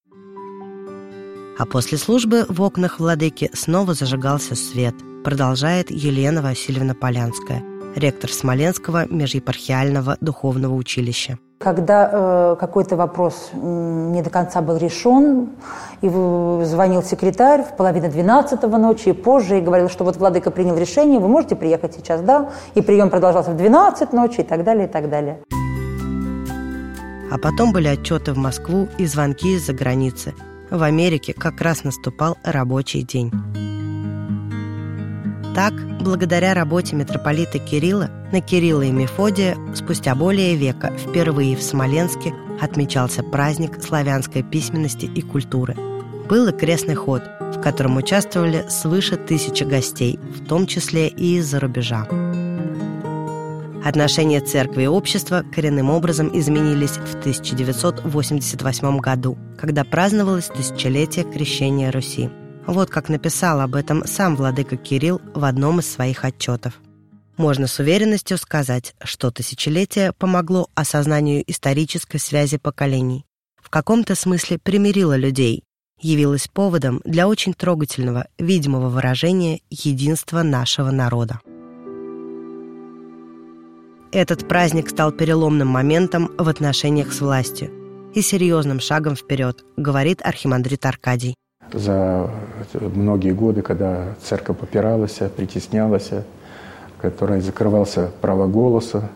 А 1.57 1.65
после 1.65 1.97
службы 1.97 2.45
в 2.47 2.61
окнах 2.61 2.99
владыки 2.99 3.49
снова 3.53 3.95
зажигался 3.95 4.53
свет, 4.53 4.93
продолжает 5.23 5.89
Елена 5.89 6.43
Васильевна 6.43 6.93
Полянская, 6.93 7.63
ректор 7.95 8.31
Смоленского 8.31 9.07
межепархиального 9.11 10.19
духовного 10.21 10.75
училища. 10.75 11.39
Когда 11.61 12.09
э, 12.11 12.55
какой-то 12.59 12.95
вопрос 12.95 13.51
не 13.53 14.21
до 14.21 14.29
конца 14.29 14.61
был 14.61 14.77
решен, 14.77 15.49
и 16.01 16.09
звонил 16.09 17.03
секретарь 17.03 17.63
в 17.63 17.75
половине 17.77 18.09
двенадцатого 18.09 18.77
ночи 18.77 19.09
и 19.09 19.13
позже, 19.13 19.59
и 19.59 19.61
говорил, 19.61 19.89
что 19.89 20.03
вот 20.03 20.17
владыка 20.17 20.49
принял 20.49 20.75
решение, 20.75 21.19
вы 21.19 21.27
можете 21.27 21.55
приехать 21.55 21.95
сейчас, 21.95 22.21
да? 22.21 22.49
И 22.73 22.81
прием 22.81 23.09
продолжался 23.09 23.51
в 23.51 23.57
12 23.57 24.13
ночи 24.13 24.41
и 24.41 24.43
так 24.43 24.63
далее, 24.63 24.87
и 24.87 24.89
так 24.89 25.09
далее. 25.09 25.39
А 27.31 27.37
потом 27.37 27.71
были 27.71 27.87
отчеты 27.87 28.33
в 28.33 28.37
Москву 28.37 28.87
и 28.97 29.05
звонки 29.05 29.55
из-за 29.55 29.73
границы. 29.73 30.33
В 30.69 30.83
Америке 30.83 31.33
как 31.33 31.61
раз 31.61 31.83
наступал 31.83 32.37
рабочий 32.43 33.03
день. 33.03 33.31
Так, 35.53 35.73
благодаря 35.99 36.53
работе 36.53 36.95
митрополита 36.95 37.59
Кирилла, 37.59 38.09
на 38.31 38.39
Кирилла 38.39 38.83
и 38.83 38.91
Мефодия 38.91 39.57
спустя 39.75 40.15
более 40.15 40.55
века 40.55 40.93
впервые 40.97 41.57
в 41.57 41.61
Смоленске 41.61 42.33
отмечался 42.61 43.21
праздник 43.21 43.83
славянской 43.83 44.43
письменности 44.43 45.05
и 45.05 45.21
культуры. 45.21 45.75
Был 46.29 46.47
и 46.47 46.57
крестный 46.57 46.95
ход, 46.95 47.23
в 47.41 47.61
котором 47.61 47.97
участвовали 47.97 48.65
свыше 48.69 49.17
тысячи 49.17 49.65
гостей, 49.65 50.17
в 50.33 50.47
том 50.47 50.67
числе 50.67 51.09
и 51.09 51.35
из-за 51.37 51.59
рубежа. 51.59 52.07
Отношения 53.83 54.39
церкви 54.39 54.83
и 54.83 54.87
общества 54.87 55.43
коренным 55.53 55.89
образом 55.89 56.29
изменились 56.33 56.91
в 56.91 57.15
1988 57.15 58.99
году, 58.99 59.37
когда 59.57 59.83
праздновалось 59.83 60.45
тысячелетие 60.45 61.25
крещения 61.25 61.91
Руси. 61.91 62.29
Вот 62.71 62.89
как 62.89 63.09
написал 63.09 63.59
об 63.59 63.75
этом 63.75 64.07
сам 64.07 64.37
владыка 64.37 64.77
Кирилл 64.77 65.19
в 65.33 65.43
одном 65.43 65.81
из 65.81 65.91
своих 65.91 66.23
отчетов. 66.23 66.79
Можно 67.35 67.67
с 67.67 67.79
уверенностью 67.79 68.37
сказать, 68.37 68.95
что 69.03 69.29
тысячелетие 69.29 70.13
помогло 70.13 70.69
осознанию 70.73 71.43
исторической 71.51 72.17
связи 72.17 72.57
поколений. 72.57 73.25
В 73.61 73.69
каком-то 73.69 74.15
смысле 74.15 74.57
примирило 74.57 75.17
людей, 75.17 75.65
явилось 75.99 76.47
поводом 76.47 77.01
для 77.03 77.27
очень 77.27 77.53
трогательного, 77.53 78.27
видимого 78.39 78.87
выражения 78.87 79.59
единства 79.69 80.41
нашего 80.41 80.91
народа. 80.91 81.41
Этот 84.13 84.47
праздник 84.47 84.89
стал 84.89 85.11
переломным 85.11 85.67
моментом 85.67 86.31
в 86.37 86.47
отношениях 86.47 87.11
с 87.11 87.19
властью 87.19 87.69
и 88.15 88.21
серьезным 88.21 88.79
шагом 88.79 89.17
вперед, 89.17 89.65
говорит 89.75 90.21
архимандрит 90.23 90.85
Аркадий. 90.85 91.35
За 91.73 92.29
многие 92.73 93.31
годы, 93.31 93.61
когда 93.61 94.15
церковь 94.21 94.57
попиралась, 94.57 95.19
притеснялась, 95.35 96.09
которой 97.01 97.41
закрывался 97.41 98.11
право 98.21 98.47
голоса, 98.47 99.09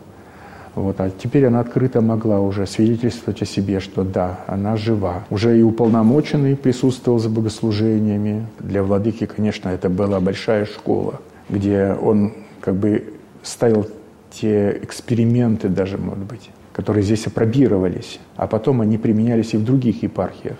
вот, 0.76 1.00
а 1.00 1.10
теперь 1.10 1.46
она 1.46 1.60
открыто 1.60 2.02
могла 2.02 2.38
уже 2.38 2.66
свидетельствовать 2.66 3.40
о 3.40 3.46
себе, 3.46 3.80
что 3.80 4.04
да, 4.04 4.40
она 4.46 4.76
жива. 4.76 5.24
Уже 5.30 5.58
и 5.58 5.62
уполномоченный 5.62 6.54
присутствовал 6.54 7.18
за 7.18 7.30
богослужениями. 7.30 8.46
Для 8.58 8.82
владыки, 8.82 9.24
конечно, 9.24 9.70
это 9.70 9.88
была 9.88 10.20
большая 10.20 10.66
школа, 10.66 11.20
где 11.48 11.96
он 11.98 12.34
как 12.60 12.74
бы 12.74 13.14
ставил 13.42 13.86
те 14.30 14.78
эксперименты 14.82 15.70
даже, 15.70 15.96
может 15.96 16.24
быть, 16.24 16.50
которые 16.74 17.02
здесь 17.02 17.26
опробировались, 17.26 18.20
а 18.36 18.46
потом 18.46 18.82
они 18.82 18.98
применялись 18.98 19.54
и 19.54 19.56
в 19.56 19.64
других 19.64 20.02
епархиях. 20.02 20.58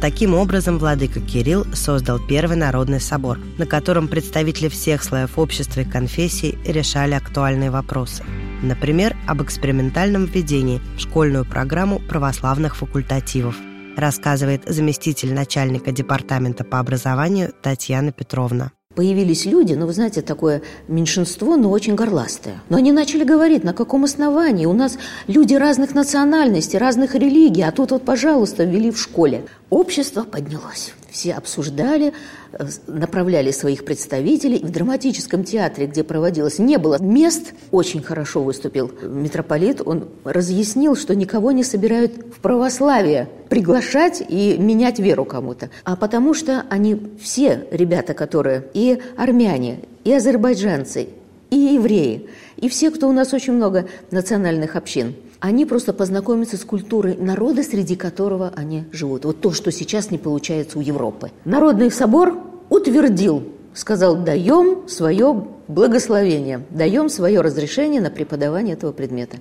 Таким 0.00 0.34
образом, 0.34 0.78
владыка 0.78 1.20
Кирилл 1.20 1.66
создал 1.74 2.20
Первый 2.20 2.56
народный 2.56 3.00
собор, 3.00 3.38
на 3.58 3.66
котором 3.66 4.06
представители 4.06 4.68
всех 4.68 5.02
слоев 5.02 5.38
общества 5.38 5.80
и 5.80 5.84
конфессий 5.84 6.56
решали 6.64 7.14
актуальные 7.14 7.72
вопросы. 7.72 8.22
Например, 8.62 9.16
об 9.26 9.42
экспериментальном 9.42 10.26
введении 10.26 10.80
в 10.96 11.00
школьную 11.00 11.44
программу 11.44 11.98
православных 11.98 12.76
факультативов, 12.76 13.56
рассказывает 13.96 14.62
заместитель 14.66 15.34
начальника 15.34 15.90
департамента 15.90 16.62
по 16.62 16.78
образованию 16.78 17.52
Татьяна 17.60 18.12
Петровна 18.12 18.70
появились 18.98 19.46
люди, 19.46 19.74
ну, 19.74 19.86
вы 19.86 19.92
знаете, 19.92 20.22
такое 20.22 20.60
меньшинство, 20.88 21.56
но 21.56 21.70
очень 21.70 21.94
горластое. 21.94 22.60
Но 22.68 22.78
они 22.78 22.90
начали 22.90 23.22
говорить, 23.22 23.62
на 23.62 23.72
каком 23.72 24.02
основании? 24.02 24.66
У 24.66 24.72
нас 24.72 24.98
люди 25.28 25.54
разных 25.54 25.94
национальностей, 25.94 26.80
разных 26.80 27.14
религий, 27.14 27.62
а 27.62 27.70
тут 27.70 27.92
вот, 27.92 28.04
пожалуйста, 28.04 28.64
ввели 28.64 28.90
в 28.90 28.98
школе. 28.98 29.44
Общество 29.70 30.24
поднялось. 30.24 30.94
Все 31.18 31.34
обсуждали, 31.34 32.12
э, 32.52 32.64
направляли 32.86 33.50
своих 33.50 33.84
представителей. 33.84 34.60
В 34.60 34.70
драматическом 34.70 35.42
театре, 35.42 35.88
где 35.88 36.04
проводилось, 36.04 36.60
не 36.60 36.76
было 36.76 37.02
мест. 37.02 37.54
Очень 37.72 38.04
хорошо 38.04 38.44
выступил 38.44 38.92
митрополит. 39.02 39.82
Он 39.84 40.10
разъяснил, 40.22 40.94
что 40.94 41.16
никого 41.16 41.50
не 41.50 41.64
собирают 41.64 42.12
в 42.12 42.38
православие 42.38 43.28
приглашать 43.48 44.22
и 44.28 44.56
менять 44.58 45.00
веру 45.00 45.24
кому-то. 45.24 45.70
А 45.82 45.96
потому 45.96 46.34
что 46.34 46.64
они 46.70 47.10
все 47.20 47.66
ребята, 47.72 48.14
которые 48.14 48.66
и 48.72 49.02
армяне, 49.16 49.80
и 50.04 50.12
азербайджанцы, 50.12 51.08
и 51.50 51.56
евреи, 51.56 52.28
и 52.58 52.68
все, 52.68 52.92
кто 52.92 53.08
у 53.08 53.12
нас 53.12 53.34
очень 53.34 53.54
много 53.54 53.88
национальных 54.12 54.76
общин– 54.76 55.16
они 55.40 55.66
просто 55.66 55.92
познакомятся 55.92 56.56
с 56.56 56.64
культурой 56.64 57.16
народа, 57.16 57.62
среди 57.62 57.96
которого 57.96 58.52
они 58.56 58.84
живут. 58.92 59.24
Вот 59.24 59.40
то, 59.40 59.52
что 59.52 59.70
сейчас 59.70 60.10
не 60.10 60.18
получается 60.18 60.78
у 60.78 60.82
Европы. 60.82 61.30
Народный 61.44 61.90
собор 61.90 62.36
утвердил, 62.68 63.44
сказал, 63.72 64.16
даем 64.16 64.88
свое 64.88 65.46
благословение, 65.68 66.64
даем 66.70 67.08
свое 67.08 67.40
разрешение 67.40 68.00
на 68.00 68.10
преподавание 68.10 68.74
этого 68.74 68.92
предмета. 68.92 69.36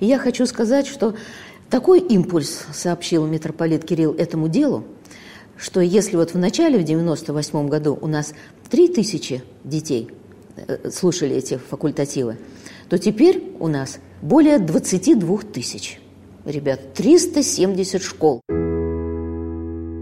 И 0.00 0.06
я 0.06 0.18
хочу 0.18 0.44
сказать, 0.44 0.86
что 0.86 1.14
такой 1.70 2.00
импульс 2.00 2.64
сообщил 2.72 3.26
митрополит 3.26 3.84
Кирилл 3.84 4.14
этому 4.14 4.48
делу, 4.48 4.84
что 5.56 5.80
если 5.80 6.16
вот 6.16 6.34
в 6.34 6.38
начале, 6.38 6.78
в 6.78 6.84
98 6.84 7.68
году 7.68 7.98
у 8.00 8.06
нас 8.06 8.34
3000 8.70 9.42
детей 9.64 10.10
э, 10.56 10.90
слушали 10.90 11.34
эти 11.34 11.56
факультативы, 11.56 12.36
то 12.88 12.98
теперь 12.98 13.52
у 13.58 13.68
нас 13.68 13.98
более 14.22 14.58
22 14.58 15.38
тысяч. 15.52 16.00
Ребят, 16.44 16.94
370 16.94 18.02
школ. 18.02 18.40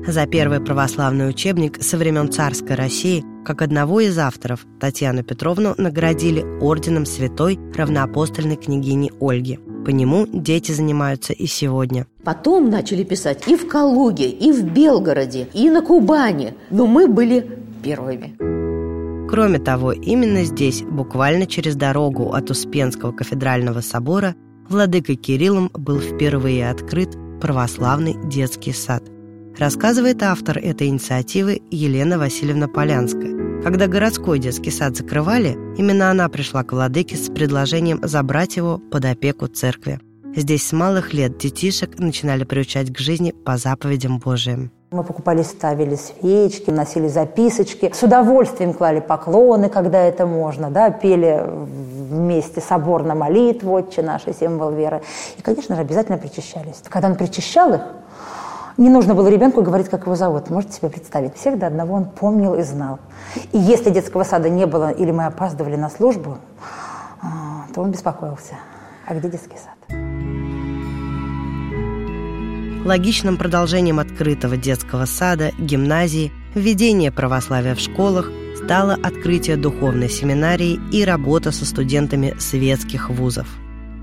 За 0.06 0.24
первый 0.26 0.60
православный 0.60 1.28
учебник 1.28 1.82
со 1.82 1.96
времен 1.96 2.30
царской 2.30 2.76
России, 2.76 3.24
как 3.44 3.60
одного 3.60 4.00
из 4.00 4.16
авторов, 4.18 4.64
Татьяну 4.78 5.24
Петровну 5.24 5.74
наградили 5.78 6.44
орденом 6.60 7.06
святой 7.06 7.58
равноапостольной 7.74 8.54
княгини 8.54 9.10
Ольги. 9.20 9.58
По 9.84 9.90
нему 9.90 10.26
дети 10.28 10.70
занимаются 10.70 11.32
и 11.32 11.46
сегодня. 11.46 12.06
Потом 12.22 12.70
начали 12.70 13.02
писать 13.02 13.48
и 13.48 13.56
в 13.56 13.66
Калуге, 13.66 14.30
и 14.30 14.52
в 14.52 14.62
Белгороде, 14.64 15.48
и 15.52 15.68
на 15.70 15.82
Кубани. 15.82 16.54
Но 16.70 16.86
мы 16.86 17.08
были 17.08 17.58
первыми. 17.82 18.55
Кроме 19.28 19.58
того, 19.58 19.92
именно 19.92 20.44
здесь, 20.44 20.82
буквально 20.82 21.46
через 21.46 21.74
дорогу 21.74 22.32
от 22.32 22.50
Успенского 22.50 23.12
кафедрального 23.12 23.80
собора, 23.80 24.34
владыкой 24.68 25.16
Кириллом 25.16 25.70
был 25.74 25.98
впервые 25.98 26.70
открыт 26.70 27.16
православный 27.40 28.16
детский 28.24 28.72
сад. 28.72 29.02
Рассказывает 29.58 30.22
автор 30.22 30.58
этой 30.58 30.88
инициативы 30.88 31.62
Елена 31.70 32.18
Васильевна 32.18 32.68
Полянская. 32.68 33.62
Когда 33.62 33.86
городской 33.88 34.38
детский 34.38 34.70
сад 34.70 34.96
закрывали, 34.96 35.56
именно 35.76 36.10
она 36.10 36.28
пришла 36.28 36.62
к 36.62 36.72
владыке 36.72 37.16
с 37.16 37.28
предложением 37.28 38.00
забрать 38.02 38.56
его 38.56 38.78
под 38.78 39.06
опеку 39.06 39.46
церкви. 39.48 39.98
Здесь 40.36 40.62
с 40.62 40.72
малых 40.72 41.14
лет 41.14 41.38
детишек 41.38 41.98
начинали 41.98 42.44
приучать 42.44 42.92
к 42.92 42.98
жизни 42.98 43.32
по 43.44 43.56
заповедям 43.56 44.18
Божиим. 44.18 44.70
Мы 44.92 45.02
покупали, 45.02 45.42
ставили 45.42 45.96
свечки, 45.96 46.70
носили 46.70 47.08
записочки, 47.08 47.90
с 47.92 48.04
удовольствием 48.04 48.72
клали 48.72 49.00
поклоны, 49.00 49.68
когда 49.68 49.98
это 49.98 50.26
можно, 50.26 50.70
да, 50.70 50.90
пели 50.90 51.42
вместе 51.44 52.60
соборно 52.60 53.16
молитву 53.16 53.72
«Отче 53.72 54.02
наш» 54.02 54.22
символ 54.38 54.70
веры. 54.70 55.02
И, 55.38 55.42
конечно 55.42 55.74
же, 55.74 55.80
обязательно 55.80 56.18
причащались. 56.18 56.82
Когда 56.88 57.08
он 57.08 57.16
причащал 57.16 57.74
их, 57.74 57.80
не 58.76 58.88
нужно 58.88 59.16
было 59.16 59.26
ребенку 59.26 59.62
говорить, 59.62 59.88
как 59.88 60.02
его 60.02 60.14
зовут. 60.14 60.50
Можете 60.50 60.74
себе 60.74 60.88
представить. 60.88 61.34
Всех 61.34 61.58
до 61.58 61.66
одного 61.66 61.94
он 61.94 62.04
помнил 62.04 62.54
и 62.54 62.62
знал. 62.62 63.00
И 63.50 63.58
если 63.58 63.90
детского 63.90 64.22
сада 64.22 64.48
не 64.48 64.66
было 64.66 64.90
или 64.90 65.10
мы 65.10 65.26
опаздывали 65.26 65.74
на 65.74 65.90
службу, 65.90 66.36
а, 67.22 67.64
то 67.74 67.80
он 67.80 67.90
беспокоился. 67.90 68.54
А 69.04 69.14
где 69.14 69.30
детский 69.30 69.56
сад? 69.56 70.05
Логичным 72.86 73.36
продолжением 73.36 73.98
открытого 73.98 74.56
детского 74.56 75.06
сада, 75.06 75.50
гимназии, 75.58 76.30
введение 76.54 77.10
православия 77.10 77.74
в 77.74 77.80
школах 77.80 78.30
стало 78.62 78.94
открытие 78.94 79.56
духовной 79.56 80.08
семинарии 80.08 80.78
и 80.92 81.04
работа 81.04 81.50
со 81.50 81.66
студентами 81.66 82.36
светских 82.38 83.10
вузов. 83.10 83.48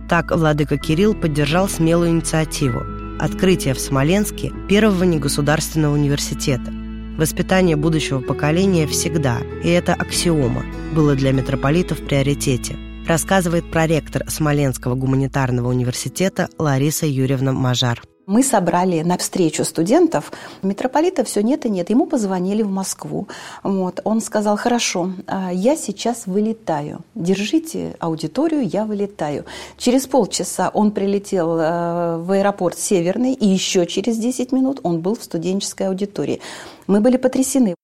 Так 0.09 0.31
владыка 0.31 0.77
Кирилл 0.77 1.13
поддержал 1.13 1.69
смелую 1.69 2.09
инициативу– 2.09 2.83
открытие 3.21 3.73
в 3.73 3.79
Смоленске 3.79 4.51
первого 4.67 5.05
негосударственного 5.05 5.93
университета. 5.93 6.73
Воспитание 7.17 7.77
будущего 7.77 8.19
поколения 8.19 8.85
всегда, 8.85 9.37
и 9.63 9.69
это 9.69 9.93
аксиома, 9.93 10.65
было 10.93 11.15
для 11.15 11.31
митрополита 11.31 11.95
в 11.95 12.05
приоритете, 12.05 12.75
рассказывает 13.07 13.63
проректор 13.71 14.29
Смоленского 14.29 14.95
гуманитарного 14.95 15.69
университета 15.69 16.49
Лариса 16.57 17.05
Юрьевна 17.05 17.53
Мажар. 17.53 18.01
Мы 18.25 18.41
собрали 18.41 19.01
на 19.01 19.17
встречу 19.17 19.65
студентов. 19.65 20.31
Митрополита 20.61 21.25
все 21.25 21.43
нет 21.43 21.65
и 21.65 21.69
нет. 21.69 21.89
Ему 21.89 22.05
позвонили 22.05 22.61
в 22.63 22.69
Москву. 22.69 23.27
Вот. 23.63 23.99
Он 24.05 24.21
сказал, 24.21 24.55
хорошо, 24.55 25.11
а, 25.27 25.51
я 25.51 25.75
сейчас 25.75 26.25
вылетаю. 26.25 27.01
Держите 27.15 27.97
аудиторию, 27.99 28.65
я 28.65 28.85
вылетаю. 28.85 29.43
Через 29.77 30.07
полчаса 30.07 30.69
он 30.69 30.91
прилетел 30.91 31.57
э, 31.59 32.17
в 32.17 32.31
аэропорт 32.31 32.79
Северный, 32.79 33.33
и 33.33 33.45
еще 33.45 33.85
через 33.85 34.17
10 34.17 34.53
минут 34.53 34.79
он 34.83 35.01
был 35.01 35.15
в 35.15 35.23
студенческой 35.23 35.87
аудитории. 35.87 36.39
Мы 36.87 37.01
были 37.01 37.17
потрясены. 37.17 37.75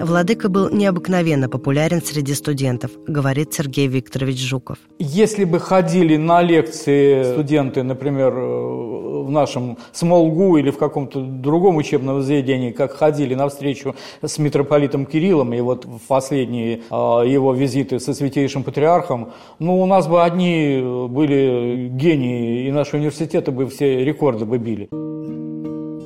Владыка 0.00 0.48
был 0.48 0.70
необыкновенно 0.70 1.48
популярен 1.48 2.00
среди 2.00 2.32
студентов, 2.34 2.92
говорит 3.06 3.52
Сергей 3.52 3.88
Викторович 3.88 4.38
Жуков. 4.38 4.78
Если 5.00 5.44
бы 5.44 5.58
ходили 5.58 6.16
на 6.16 6.40
лекции 6.40 7.24
студенты, 7.24 7.82
например, 7.82 8.32
э, 8.32 9.22
в 9.24 9.30
нашем 9.30 9.76
Смолгу 9.92 10.56
или 10.56 10.70
в 10.70 10.78
каком-то 10.78 11.20
другом 11.20 11.76
учебном 11.76 12.22
заведении, 12.22 12.70
как 12.70 12.92
ходили 12.92 13.34
на 13.34 13.48
встречу 13.48 13.96
с 14.22 14.38
митрополитом 14.38 15.04
Кириллом, 15.04 15.52
и 15.52 15.60
вот 15.60 15.84
в 15.84 16.06
последние 16.06 16.82
а, 16.90 17.22
его 17.22 17.52
визиты 17.52 17.98
со 17.98 18.14
святейшим 18.14 18.62
патриархом, 18.62 19.32
ну, 19.58 19.82
у 19.82 19.86
нас 19.86 20.06
бы 20.06 20.22
одни 20.22 20.80
были 21.08 21.88
гении, 21.92 22.68
и 22.68 22.72
наши 22.72 22.96
университеты 22.96 23.50
бы 23.50 23.66
все 23.66 24.04
рекорды 24.04 24.44
бы 24.44 24.58
били. 24.58 24.88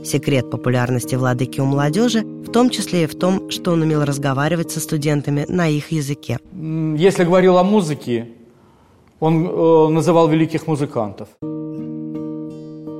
Секрет 0.04 0.50
популярности 0.50 1.14
владыки 1.14 1.60
у 1.60 1.64
молодежи 1.64 2.24
в 2.42 2.50
том 2.50 2.70
числе 2.70 3.04
и 3.04 3.06
в 3.06 3.14
том, 3.14 3.50
что 3.50 3.72
он 3.72 3.82
умел 3.82 4.04
разговаривать 4.04 4.70
со 4.70 4.80
студентами 4.80 5.46
на 5.48 5.68
их 5.68 5.92
языке. 5.92 6.38
Если 6.98 7.24
говорил 7.24 7.56
о 7.56 7.64
музыке, 7.64 8.28
он 9.20 9.46
э, 9.46 9.88
называл 9.88 10.28
великих 10.28 10.66
музыкантов. 10.66 11.28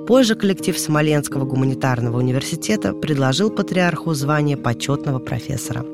Позже 0.07 0.35
коллектив 0.35 0.79
Смоленского 0.79 1.45
гуманитарного 1.45 2.19
университета 2.19 2.93
предложил 2.93 3.51
патриарху 3.51 4.15
звание 4.15 4.57
почетного 4.57 5.19
профессора. 5.19 5.85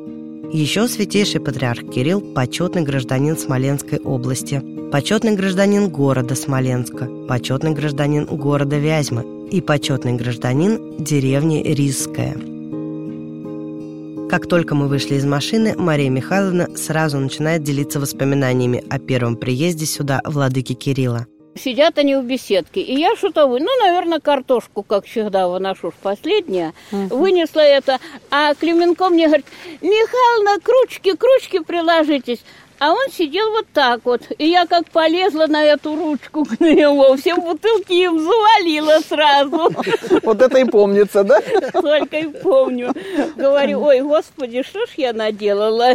Еще 0.53 0.89
святейший 0.89 1.41
патриарх 1.41 1.91
Кирилл– 1.91 2.21
почетный 2.35 2.83
гражданин 2.83 3.37
Смоленской 3.37 3.99
области, 3.99 4.63
почетный 4.93 5.37
гражданин 5.37 5.89
города 5.89 6.35
Смоленска, 6.35 7.09
почетный 7.29 7.73
гражданин 7.73 8.25
города 8.25 8.79
Вязьмы 8.79 9.38
и 9.51 9.61
почетный 9.61 10.13
гражданин 10.13 11.03
деревни 11.03 11.63
Ризская. 11.63 12.35
Как 14.29 14.47
только 14.47 14.75
мы 14.75 14.89
вышли 14.89 15.15
из 15.15 15.25
машины, 15.25 15.75
Мария 15.77 16.11
Михайловна 16.11 16.77
сразу 16.77 17.19
начинает 17.19 17.63
делиться 17.63 17.99
воспоминаниями 17.99 18.85
о 18.91 18.99
первом 18.99 19.37
приезде 19.37 19.87
сюда 19.87 20.21
владыки 20.25 20.75
Кирилла. 20.75 21.27
Сидят 21.55 21.99
они 21.99 22.15
в 22.15 22.25
беседке. 22.25 22.81
И 22.81 22.99
я 22.99 23.17
что-то, 23.17 23.47
вы, 23.47 23.61
ну, 23.61 23.69
наверное, 23.83 24.21
картошку, 24.21 24.83
как 24.83 25.07
всегда, 25.07 25.49
выношу 25.49 25.93
последняя. 26.03 26.73
Uh-huh. 26.93 27.17
Вынесла 27.17 27.61
это. 27.61 27.99
А 28.31 28.55
Клименко 28.55 29.09
мне 29.09 29.27
говорит, 29.27 29.47
Михайловна, 29.81 30.61
к 30.63 30.69
ручке, 30.69 31.17
к 31.17 31.23
ручке 31.25 31.63
приложитесь. 31.63 32.45
А 32.79 32.93
он 32.93 33.11
сидел 33.11 33.51
вот 33.51 33.67
так 33.73 34.01
вот. 34.05 34.23
И 34.39 34.49
я 34.49 34.67
как 34.67 34.89
полезла 34.91 35.47
на 35.47 35.65
эту 35.65 35.97
ручку 35.97 36.45
к 36.45 36.61
нему, 36.61 37.17
все 37.17 37.35
бутылки 37.35 37.93
им 37.93 38.19
завалила 38.21 39.01
сразу. 39.01 39.71
Вот 40.23 40.41
это 40.41 40.59
и 40.59 40.65
помнится, 40.65 41.25
да? 41.25 41.41
Только 41.73 42.19
и 42.19 42.27
помню. 42.27 42.93
Говорю, 43.37 43.83
ой, 43.83 44.01
господи, 44.01 44.63
что 44.63 44.87
ж 44.87 44.91
я 44.97 45.13
наделала? 45.13 45.95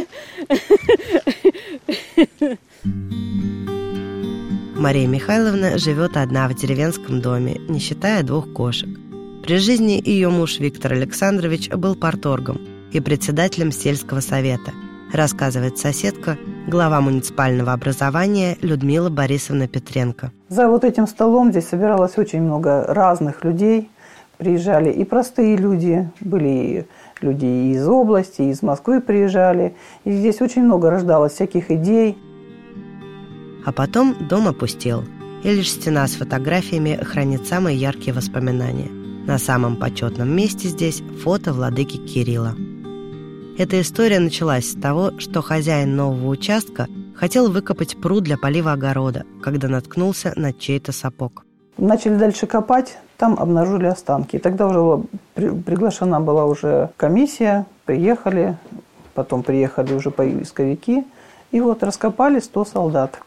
Мария 4.76 5.08
Михайловна 5.08 5.78
живет 5.78 6.18
одна 6.18 6.50
в 6.50 6.56
деревенском 6.56 7.22
доме, 7.22 7.56
не 7.70 7.80
считая 7.80 8.24
двух 8.24 8.52
кошек. 8.52 8.90
При 9.44 9.58
жизни 9.58 10.02
ее 10.04 10.30
муж 10.30 10.60
Виктор 10.60 10.94
Александрович 10.94 11.70
был 11.70 11.96
порторгом 11.96 12.60
и 12.92 13.00
председателем 13.00 13.72
сельского 13.72 14.20
совета, 14.20 14.74
рассказывает 15.14 15.78
соседка, 15.78 16.38
глава 16.68 17.02
муниципального 17.02 17.74
образования 17.74 18.58
Людмила 18.62 19.10
Борисовна 19.10 19.68
Петренко. 19.68 20.32
За 20.50 20.68
вот 20.68 20.84
этим 20.84 21.08
столом 21.08 21.52
здесь 21.52 21.68
собиралось 21.68 22.18
очень 22.18 22.42
много 22.42 22.86
разных 22.88 23.44
людей. 23.44 23.90
Приезжали 24.38 24.92
и 24.92 25.04
простые 25.04 25.56
люди, 25.58 26.10
были 26.20 26.50
и 26.50 26.86
люди 27.22 27.46
и 27.46 27.72
из 27.74 27.88
области, 27.88 28.42
и 28.42 28.50
из 28.50 28.62
Москвы 28.62 29.02
приезжали. 29.02 29.76
И 30.04 30.12
здесь 30.12 30.42
очень 30.42 30.64
много 30.64 30.90
рождалось 30.90 31.34
всяких 31.34 31.72
идей. 31.72 32.18
А 33.66 33.72
потом 33.72 34.16
дом 34.28 34.48
опустел, 34.48 35.04
и 35.44 35.50
лишь 35.50 35.72
стена 35.72 36.06
с 36.08 36.16
фотографиями 36.16 37.00
хранит 37.02 37.48
самые 37.48 37.78
яркие 37.78 38.14
воспоминания. 38.14 38.90
На 39.26 39.38
самом 39.38 39.78
почетном 39.78 40.36
месте 40.36 40.68
здесь 40.68 41.02
фото 41.24 41.54
владыки 41.54 41.96
Кирилла. 41.96 42.56
Эта 43.56 43.80
история 43.80 44.20
началась 44.20 44.72
с 44.72 44.74
того, 44.74 45.12
что 45.20 45.44
хозяин 45.44 45.96
нового 45.96 46.30
участка 46.30 46.88
хотел 47.16 47.52
выкопать 47.52 47.96
пруд 48.02 48.24
для 48.24 48.36
полива 48.36 48.72
огорода, 48.72 49.26
когда 49.44 49.68
наткнулся 49.68 50.34
на 50.36 50.54
чей-то 50.54 50.92
сапог. 50.92 51.46
Начали 51.78 52.16
дальше 52.16 52.48
копать, 52.48 52.98
там 53.16 53.38
обнаружили 53.38 53.86
останки. 53.86 54.38
И 54.38 54.40
тогда 54.40 54.68
уже 54.68 55.06
приглашена 55.36 56.20
была 56.20 56.46
уже 56.46 56.90
комиссия, 56.98 57.68
приехали, 57.86 58.58
потом 59.14 59.44
приехали 59.44 59.94
уже 59.94 60.10
поисковики, 60.10 61.06
и 61.52 61.62
вот 61.62 61.84
раскопали 61.84 62.40
100 62.40 62.66
солдат. 62.66 63.20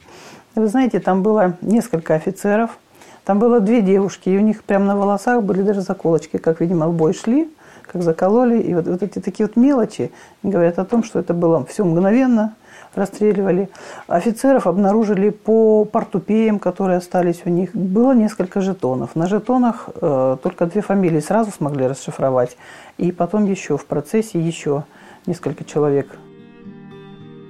Вы 0.57 0.67
знаете, 0.67 0.99
там 0.99 1.23
было 1.23 1.57
несколько 1.61 2.15
офицеров, 2.15 2.79
там 3.25 3.39
было 3.39 3.61
две 3.61 3.81
девушки, 3.81 4.29
и 4.29 4.37
у 4.37 4.41
них 4.41 4.65
прямо 4.65 4.87
на 4.87 4.97
волосах 4.97 5.45
были 5.45 5.63
даже 5.63 5.83
заколочки, 5.83 6.39
как, 6.39 6.61
видимо, 6.61 6.89
в 6.89 6.95
бой 6.95 7.15
шли– 7.15 7.49
как 7.87 8.03
закололи. 8.03 8.61
И 8.61 8.75
вот, 8.75 8.87
вот 8.87 9.03
эти 9.03 9.19
такие 9.19 9.47
вот 9.47 9.57
мелочи 9.57 10.11
говорят 10.43 10.79
о 10.79 10.85
том, 10.85 11.05
что 11.05 11.19
это 11.19 11.35
было 11.35 11.65
все 11.67 11.85
мгновенно, 11.85 12.55
расстреливали. 12.95 13.69
Офицеров 14.07 14.67
обнаружили 14.67 15.31
по 15.31 15.85
портупеям, 15.85 16.59
которые 16.59 16.99
остались 16.99 17.43
у 17.45 17.51
них. 17.51 17.75
Было 17.75 18.13
несколько 18.13 18.61
жетонов. 18.61 19.15
На 19.15 19.27
жетонах 19.27 19.89
э, 20.01 20.37
только 20.43 20.67
две 20.67 20.81
фамилии 20.81 21.21
сразу 21.21 21.51
смогли 21.51 21.87
расшифровать. 21.87 22.57
И 22.99 23.13
потом 23.13 23.45
еще 23.45 23.77
в 23.77 23.87
процессе 23.87 24.41
еще 24.41 24.85
несколько 25.27 25.65
человек. 25.65 26.09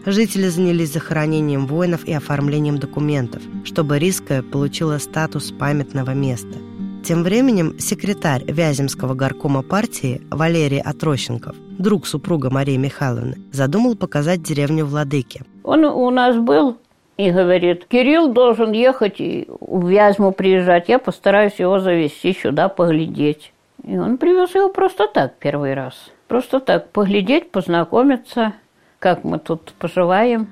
Жители 0.05 0.49
занялись 0.49 0.93
захоронением 0.93 1.67
воинов 1.67 2.05
и 2.05 2.13
оформлением 2.13 2.79
документов, 2.79 3.43
чтобы 3.65 3.99
Рисская 3.99 4.43
получила 4.43 4.99
статус 4.99 5.51
памятного 5.51 6.13
места– 6.13 6.57
тем 7.07 7.23
временем 7.23 7.79
секретарь 7.79 8.43
Вяземского 8.49 9.15
горкома 9.15 9.63
партии 9.63 10.23
Валерий 10.29 10.81
Отрощенков, 10.81 11.55
друг 11.79 12.05
супруга 12.05 12.51
Марии 12.51 12.77
Михайловны, 12.77 13.37
задумал 13.53 13.95
показать 13.95 14.43
деревню 14.43 14.87
Владыки. 14.87 15.43
Он 15.63 15.85
у 15.85 16.11
нас 16.11 16.37
был 16.37 16.79
и 17.17 17.31
говорит, 17.31 17.87
Кирилл 17.87 18.33
должен 18.33 18.73
ехать 18.73 19.21
и 19.21 19.47
в 19.61 19.89
Вязьму 19.89 20.33
приезжать, 20.33 20.89
я 20.89 20.99
постараюсь 20.99 21.61
его 21.61 21.79
завести 21.79 22.33
сюда, 22.35 22.69
поглядеть. 22.69 23.53
И 23.85 23.97
он 23.97 24.19
привез 24.19 24.57
его 24.57 24.69
просто 24.69 25.07
так 25.07 25.37
первый 25.39 25.75
раз. 25.75 25.95
Просто 26.27 26.59
так 26.59 26.91
поглядеть, 26.91 27.53
познакомиться, 27.53 28.55
как 28.99 29.23
мы 29.23 29.39
тут 29.39 29.75
поживаем. 29.79 30.49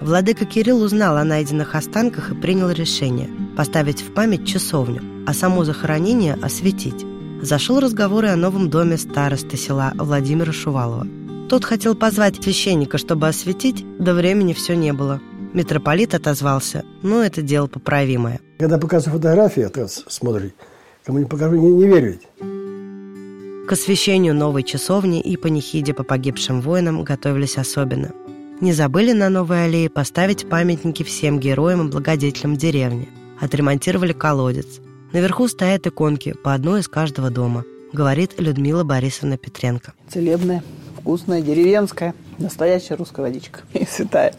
Владыка 0.00 0.46
Кирилл 0.46 0.82
узнал 0.82 1.16
о 1.16 1.22
найденных 1.22 1.76
останках 1.76 2.32
и 2.32 2.34
принял 2.34 2.70
решение 2.70 3.28
поставить 3.56 4.02
в 4.02 4.12
память 4.12 4.46
часовню, 4.46 5.02
а 5.26 5.34
само 5.34 5.64
захоронение 5.64 6.34
осветить. 6.34 7.06
Зашел 7.40 7.80
разговоры 7.80 8.28
о 8.28 8.36
новом 8.36 8.70
доме 8.70 8.96
старосты 8.96 9.56
села 9.56 9.92
Владимира 9.96 10.52
Шувалова. 10.52 11.06
Тот 11.48 11.64
хотел 11.64 11.94
позвать 11.94 12.42
священника, 12.42 12.98
чтобы 12.98 13.28
осветить, 13.28 13.84
до 13.98 14.14
времени 14.14 14.52
все 14.52 14.74
не 14.74 14.92
было. 14.92 15.20
Митрополит 15.52 16.14
отозвался, 16.14 16.84
ну, 17.02 17.20
это 17.20 17.42
дело 17.42 17.66
поправимое. 17.66 18.40
Когда 18.58 18.78
показываю 18.78 19.18
фотографии, 19.18 19.68
то 19.72 19.86
смотрит, 19.88 20.54
кому 21.04 21.18
не 21.18 21.26
покажу, 21.26 21.56
не, 21.56 21.70
не 21.72 21.86
верю 21.86 22.18
К 23.68 23.72
освящению 23.72 24.34
новой 24.34 24.62
часовни 24.62 25.20
и 25.20 25.36
панихиде 25.36 25.92
по 25.92 26.04
погибшим 26.04 26.60
воинам 26.60 27.02
готовились 27.04 27.58
особенно– 27.58 28.12
не 28.62 28.72
забыли 28.72 29.10
на 29.10 29.28
Новой 29.28 29.64
аллее 29.64 29.90
поставить 29.90 30.48
памятники 30.48 31.02
всем 31.02 31.40
героям 31.40 31.88
и 31.88 31.90
благодетелям 31.90 32.56
деревни. 32.56 33.08
Отремонтировали 33.42 34.12
колодец. 34.12 34.80
Наверху 35.12 35.48
стоят 35.48 35.84
иконки, 35.88 36.32
по 36.44 36.54
одной 36.54 36.80
из 36.80 36.88
каждого 36.88 37.28
дома, 37.28 37.64
говорит 37.92 38.40
Людмила 38.40 38.84
Борисовна 38.84 39.36
Петренко. 39.36 39.94
Целебная, 40.08 40.62
вкусная, 41.00 41.42
деревенская, 41.42 42.14
настоящая 42.38 42.94
русская 42.94 43.22
водичка 43.22 43.62
и 43.74 43.84
святая. 43.84 44.32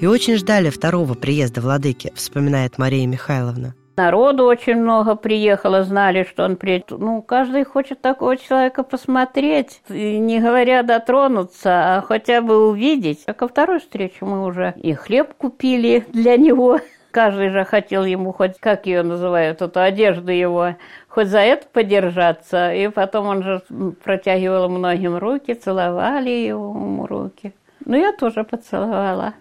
И 0.00 0.06
очень 0.06 0.36
ждали 0.36 0.70
второго 0.70 1.14
приезда 1.14 1.60
владыки, 1.60 2.12
вспоминает 2.14 2.78
Мария 2.78 3.04
Михайловна. 3.04 3.74
Народу 3.96 4.44
очень 4.44 4.76
много 4.76 5.16
приехало, 5.16 5.82
знали, 5.82 6.22
что 6.22 6.44
он 6.44 6.54
приедет. 6.54 6.92
Ну, 6.92 7.20
каждый 7.20 7.64
хочет 7.64 8.00
такого 8.00 8.36
человека 8.36 8.84
посмотреть, 8.84 9.82
не 9.88 10.38
говоря 10.38 10.84
дотронуться, 10.84 11.96
а 11.96 12.02
хотя 12.02 12.42
бы 12.42 12.68
увидеть. 12.68 13.24
А 13.26 13.34
ко 13.34 13.48
второй 13.48 13.80
встрече 13.80 14.18
мы 14.20 14.46
уже 14.46 14.74
и 14.80 14.94
хлеб 14.94 15.34
купили 15.34 16.06
для 16.12 16.36
него. 16.36 16.78
Каждый 17.10 17.48
же 17.50 17.64
хотел 17.64 18.04
ему 18.04 18.32
хоть, 18.32 18.58
как 18.60 18.86
ее 18.86 19.02
называют, 19.02 19.62
эту 19.62 19.80
одежду 19.80 20.30
его, 20.30 20.76
хоть 21.08 21.28
за 21.28 21.38
это 21.38 21.66
подержаться. 21.72 22.72
И 22.72 22.88
потом 22.88 23.26
он 23.26 23.42
же 23.42 23.62
протягивал 24.04 24.68
многим 24.68 25.16
руки, 25.16 25.54
целовали 25.54 26.30
ему 26.30 27.06
руки. 27.06 27.54
Ну, 27.84 27.96
я 27.96 28.12
тоже 28.12 28.44
поцеловала. 28.44 29.34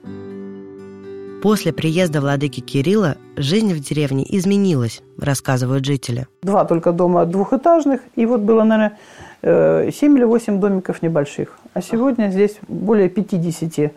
После 1.41 1.71
приезда 1.71 2.19
владыки 2.19 2.62
Кирилла 2.62 3.15
жизнь 3.36 3.73
в 3.73 3.80
деревне 3.80 4.25
изменилась, 4.27 5.01
рассказывают 5.19 5.86
жители. 5.86 6.27
Два 6.41 6.65
только 6.65 6.91
дома 6.91 7.25
двухэтажных, 7.25 8.01
и 8.15 8.25
вот 8.25 8.41
было, 8.41 8.63
наверное, 8.63 8.97
э, 9.43 9.91
7 9.91 10.17
или 10.17 10.23
8 10.23 10.60
домиков 10.60 11.03
небольших. 11.03 11.60
А 11.73 11.82
сегодня 11.82 12.30
здесь 12.30 12.58
более 12.67 13.08
50 13.08 13.80
э, 13.80 13.91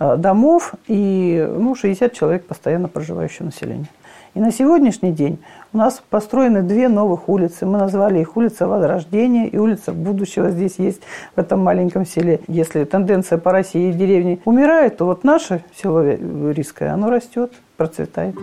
домов 0.00 0.74
и 0.88 1.46
ну, 1.56 1.74
60 1.74 2.12
человек 2.12 2.46
постоянно 2.46 2.88
проживающего 2.88 3.46
населения. 3.46 3.88
И 4.34 4.40
на 4.40 4.52
сегодняшний 4.52 5.10
день 5.10 5.38
у 5.72 5.78
нас 5.78 6.02
построены 6.08 6.62
две 6.62 6.88
новых 6.88 7.28
улицы. 7.28 7.66
Мы 7.66 7.78
назвали 7.78 8.20
их 8.20 8.36
улица 8.36 8.68
Возрождения 8.68 9.48
и 9.48 9.58
улица 9.58 9.92
Будущего. 9.92 10.50
Здесь 10.50 10.78
есть 10.78 11.02
в 11.34 11.40
этом 11.40 11.60
маленьком 11.60 12.06
селе. 12.06 12.40
Если 12.46 12.84
тенденция 12.84 13.38
по 13.38 13.50
России 13.50 13.90
деревни 13.90 14.40
умирает, 14.44 14.98
то 14.98 15.06
вот 15.06 15.24
наше 15.24 15.64
село 15.74 16.02
Рисское, 16.02 16.92
оно 16.92 17.10
растет, 17.10 17.52
процветает. 17.76 18.36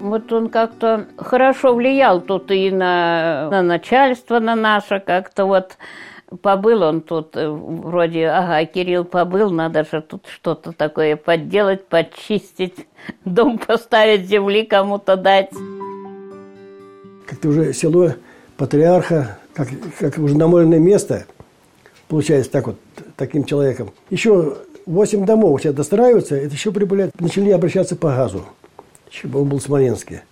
Вот 0.00 0.32
он 0.32 0.48
как-то 0.48 1.06
хорошо 1.16 1.74
влиял 1.74 2.20
тут 2.20 2.50
и 2.50 2.70
на, 2.70 3.48
на 3.50 3.62
начальство 3.62 4.40
на 4.40 4.56
наше, 4.56 4.98
как-то 4.98 5.44
вот 5.44 5.76
побыл 6.42 6.82
он 6.82 7.00
тут, 7.00 7.36
э, 7.36 7.48
вроде, 7.48 8.28
ага, 8.28 8.64
Кирилл 8.64 9.04
побыл, 9.04 9.50
надо 9.50 9.84
же 9.84 10.00
тут 10.00 10.26
что-то 10.32 10.72
такое 10.72 11.16
подделать, 11.16 11.86
подчистить, 11.86 12.86
дом 13.24 13.58
поставить, 13.58 14.26
земли 14.26 14.64
кому-то 14.64 15.16
дать. 15.16 15.50
Как-то 17.26 17.48
уже 17.48 17.72
село 17.72 18.14
патриарха, 18.56 19.38
как, 19.54 19.68
как 19.98 20.18
уже 20.18 20.36
намоленное 20.36 20.78
место, 20.78 21.26
получается 22.08 22.50
так 22.50 22.66
вот, 22.66 22.76
таким 23.16 23.44
человеком. 23.44 23.90
Еще 24.10 24.56
восемь 24.86 25.24
домов 25.24 25.62
тебя 25.62 25.72
достраиваются, 25.72 26.36
это 26.36 26.54
еще 26.54 26.72
прибыли, 26.72 27.10
начали 27.18 27.50
обращаться 27.50 27.96
по 27.96 28.08
газу. 28.08 28.44
Еще 29.10 29.28
он 29.28 29.48
был 29.48 29.58
в 29.58 29.62
Смоленске. 29.62 30.22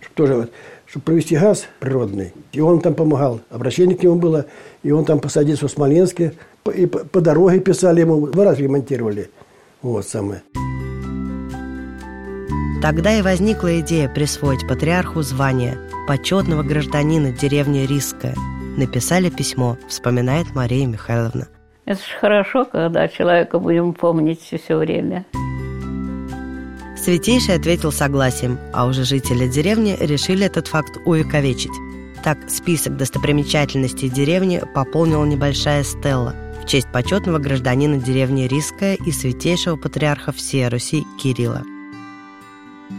Чтобы 0.00 0.14
тоже 0.14 0.48
чтобы 0.96 1.04
провести 1.04 1.36
газ 1.36 1.66
природный. 1.78 2.32
И 2.52 2.60
он 2.60 2.80
там 2.80 2.94
помогал. 2.94 3.40
Обращение 3.50 3.96
к 3.96 4.02
нему 4.02 4.16
было. 4.16 4.46
И 4.82 4.90
он 4.90 5.04
там 5.04 5.20
посадился 5.20 5.68
в 5.68 5.70
Смоленске. 5.70 6.32
И 6.74 6.86
по, 6.86 7.00
по 7.00 7.20
дороге 7.20 7.60
писали 7.60 8.00
ему. 8.00 8.26
Два 8.28 8.44
раза 8.44 8.62
ремонтировали. 8.62 9.30
Вот 9.82 10.06
самое. 10.06 10.42
Тогда 12.80 13.18
и 13.18 13.22
возникла 13.22 13.80
идея 13.80 14.08
присвоить 14.08 14.66
патриарху 14.66 15.20
звание 15.22 15.76
почетного 16.08 16.62
гражданина 16.62 17.30
деревни 17.30 17.80
Рисская. 17.86 18.34
Написали 18.78 19.28
письмо, 19.28 19.76
вспоминает 19.88 20.54
Мария 20.54 20.86
Михайловна. 20.86 21.48
Это 21.84 21.98
же 21.98 22.18
хорошо, 22.20 22.64
когда 22.64 23.08
человека 23.08 23.58
будем 23.58 23.92
помнить 23.92 24.40
все 24.40 24.76
время. 24.76 25.26
Святейший 27.06 27.54
ответил 27.54 27.92
согласием, 27.92 28.58
а 28.72 28.84
уже 28.84 29.04
жители 29.04 29.46
деревни 29.46 29.96
решили 30.00 30.44
этот 30.44 30.66
факт 30.66 30.98
увековечить. 31.04 31.70
Так, 32.24 32.50
список 32.50 32.96
достопримечательностей 32.96 34.08
деревни 34.08 34.60
пополнила 34.74 35.24
небольшая 35.24 35.84
стелла 35.84 36.34
в 36.60 36.66
честь 36.66 36.88
почетного 36.92 37.38
гражданина 37.38 37.98
деревни 37.98 38.48
Рисская 38.48 38.96
и 38.96 39.12
святейшего 39.12 39.76
патриарха 39.76 40.32
всей 40.32 40.66
Руси 40.66 41.06
Кирилла. 41.22 41.62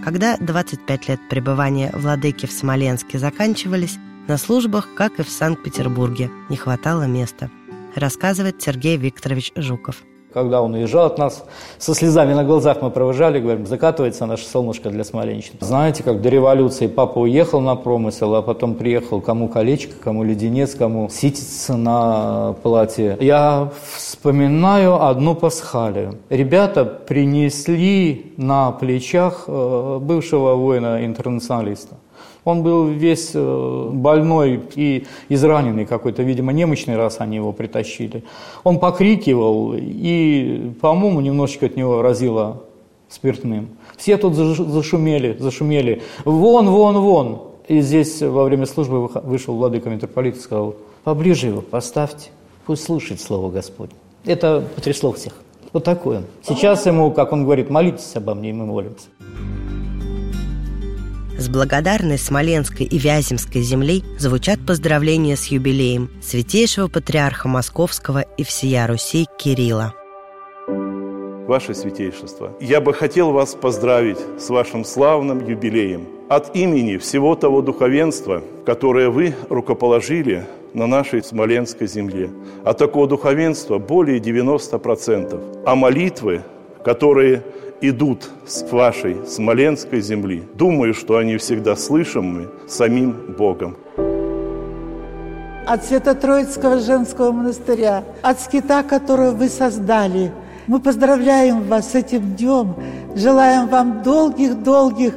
Когда 0.05 0.37
25 0.37 1.09
лет 1.09 1.19
пребывания 1.29 1.91
владыки 1.93 2.45
в 2.45 2.53
Смоленске 2.53 3.19
заканчивались, 3.19 3.97
на 4.29 4.37
службах, 4.37 4.87
как 4.95 5.19
и 5.19 5.23
в 5.23 5.29
Санкт-Петербурге, 5.29 6.31
не 6.47 6.55
хватало 6.55 7.07
места, 7.07 7.51
рассказывает 7.93 8.61
Сергей 8.61 8.95
Викторович 8.95 9.51
Жуков. 9.57 9.97
Когда 10.37 10.61
он 10.61 10.75
уезжал 10.75 11.07
от 11.07 11.17
нас, 11.17 11.43
со 11.79 11.95
слезами 11.95 12.35
на 12.35 12.43
глазах 12.43 12.83
мы 12.83 12.91
провожали, 12.91 13.39
говорим, 13.39 13.65
закатывается 13.65 14.27
наше 14.27 14.45
солнышко 14.45 14.91
для 14.91 15.03
Смоленщины. 15.03 15.57
Знаете, 15.61 16.03
как 16.03 16.21
до 16.21 16.29
революции 16.29 16.85
папа 16.85 17.17
уехал 17.17 17.59
на 17.59 17.75
промысел, 17.75 18.35
а 18.35 18.43
потом 18.43 18.75
приехал 18.75 19.19
кому 19.19 19.47
колечко, 19.47 19.95
кому 19.99 20.23
леденец, 20.23 20.75
кому 20.75 21.09
ситица 21.09 21.75
на 21.75 22.53
платье. 22.61 23.17
Я 23.19 23.71
вспоминаю 23.95 25.03
одну 25.03 25.33
пасхалию. 25.33 26.19
Ребята 26.29 26.85
принесли 26.85 28.33
на 28.37 28.71
плечах 28.73 29.45
э, 29.47 29.97
бывшего 29.99 30.53
воина-интернационалиста. 30.53 31.95
Он 32.47 32.63
был 32.63 32.87
весь 32.87 33.31
э, 33.33 33.89
больной 33.91 34.61
и 34.75 35.05
израненный 35.27 35.85
какой-то, 35.85 36.23
видимо, 36.23 36.53
немощный, 36.53 36.95
раз 36.95 37.17
они 37.19 37.35
его 37.35 37.51
притащили. 37.51 38.23
Он 38.63 38.79
покрикивал, 38.79 39.73
и, 39.75 40.71
по-моему, 40.79 41.19
немножечко 41.19 41.65
от 41.65 41.75
него 41.75 42.01
разило 42.01 42.63
спиртным. 43.09 43.67
Все 43.97 44.15
тут 44.15 44.35
зашумели, 44.35 45.35
зашумели. 45.37 46.01
Вон, 46.23 46.69
вон, 46.69 46.97
вон. 46.99 47.41
И 47.67 47.81
здесь 47.81 48.21
во 48.21 48.45
время 48.45 48.65
службы 48.65 49.07
вышел 49.07 49.53
владыка 49.53 49.89
митрополит 49.89 50.37
и 50.37 50.39
сказал, 50.39 50.77
поближе 51.03 51.47
его 51.47 51.59
поставьте, 51.59 52.29
пусть 52.65 52.85
слушает 52.85 53.19
Слово 53.19 53.51
Господне. 53.51 53.95
Это 54.23 54.65
потрясло 54.73 55.11
всех. 55.11 55.33
Вот 55.73 55.83
такой 55.83 56.19
он. 56.19 56.23
Сейчас 56.43 56.85
ему, 56.85 57.11
как 57.11 57.33
он 57.33 57.43
говорит, 57.43 57.69
молитесь 57.69 58.15
обо 58.15 58.33
мне, 58.35 58.51
и 58.51 58.53
мы 58.53 58.65
молимся. 58.65 59.07
С 61.37 61.49
благодарной 61.49 62.17
Смоленской 62.17 62.87
и 62.87 62.97
Вяземской 62.97 63.61
землей 63.61 64.03
звучат 64.17 64.57
поздравления 64.65 65.35
с 65.35 65.45
юбилеем 65.45 66.09
святейшего 66.19 66.87
патриарха 66.87 67.47
Московского 67.47 68.21
и 68.37 68.43
всея 68.43 68.87
Руси 68.87 69.27
Кирилла. 69.37 69.93
Ваше 71.47 71.75
Святейшество, 71.75 72.53
я 72.59 72.81
бы 72.81 72.91
хотел 72.91 73.31
вас 73.33 73.53
поздравить 73.53 74.17
с 74.39 74.49
вашим 74.49 74.83
славным 74.83 75.47
юбилеем. 75.47 76.07
От 76.27 76.55
имени 76.55 76.97
всего 76.97 77.35
того 77.35 77.61
духовенства, 77.61 78.43
которое 78.65 79.11
вы 79.11 79.35
рукоположили 79.47 80.43
на 80.73 80.87
нашей 80.87 81.23
Смоленской 81.23 81.85
земле. 81.85 82.31
А 82.65 82.73
такого 82.73 83.07
духовенства 83.07 83.77
более 83.77 84.17
90%. 84.17 85.63
А 85.67 85.75
молитвы, 85.75 86.41
которые 86.83 87.43
идут 87.81 88.29
с 88.45 88.63
вашей 88.71 89.25
смоленской 89.25 90.01
земли. 90.01 90.43
Думаю, 90.53 90.93
что 90.93 91.17
они 91.17 91.37
всегда 91.37 91.75
слышимы 91.75 92.49
самим 92.67 93.11
Богом. 93.37 93.77
От 95.65 95.85
Свято-Троицкого 95.85 96.79
женского 96.79 97.31
монастыря, 97.31 98.03
от 98.21 98.39
скита, 98.39 98.83
которого 98.83 99.31
вы 99.31 99.49
создали, 99.49 100.31
мы 100.65 100.79
поздравляем 100.79 101.63
вас 101.63 101.91
с 101.91 101.95
этим 101.95 102.35
днем, 102.35 102.75
желаем 103.15 103.67
вам 103.67 104.01
долгих-долгих 104.01 105.13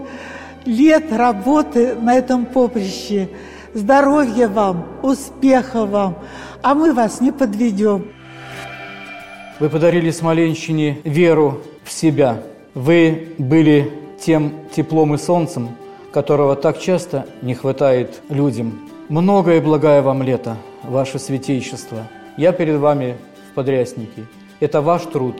лет 0.64 1.12
работы 1.12 1.94
на 1.94 2.14
этом 2.14 2.46
поприще, 2.46 3.28
здоровья 3.74 4.48
вам, 4.48 4.86
успеха 5.02 5.86
вам, 5.86 6.18
а 6.62 6.74
мы 6.74 6.92
вас 6.92 7.20
не 7.20 7.32
подведем. 7.32 8.06
Вы 9.60 9.68
подарили 9.68 10.10
Смоленщине 10.10 11.00
веру 11.04 11.60
в 11.84 11.92
себя. 11.92 12.42
Вы 12.74 13.34
были 13.38 13.92
тем 14.20 14.52
теплом 14.74 15.14
и 15.14 15.18
солнцем, 15.18 15.70
которого 16.12 16.54
так 16.54 16.78
часто 16.78 17.26
не 17.42 17.54
хватает 17.54 18.22
людям. 18.28 18.88
Многое 19.08 19.58
и 19.58 19.60
благое 19.60 20.02
вам 20.02 20.22
лето, 20.22 20.56
ваше 20.84 21.18
святейшество. 21.18 22.06
Я 22.36 22.52
перед 22.52 22.76
вами 22.76 23.16
в 23.50 23.54
подряснике. 23.54 24.26
Это 24.60 24.82
ваш 24.82 25.02
труд. 25.02 25.36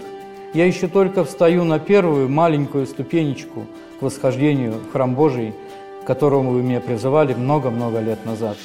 Я 0.54 0.66
еще 0.66 0.88
только 0.88 1.24
встаю 1.24 1.62
на 1.62 1.78
первую 1.78 2.28
маленькую 2.28 2.86
ступенечку 2.86 3.66
к 4.00 4.02
восхождению 4.02 4.72
в 4.72 4.90
храм 4.90 5.14
Божий, 5.14 5.54
к 6.02 6.06
которому 6.06 6.50
вы 6.50 6.62
меня 6.62 6.80
призывали 6.80 7.34
много-много 7.34 8.00
лет 8.00 8.26
назад. 8.26 8.56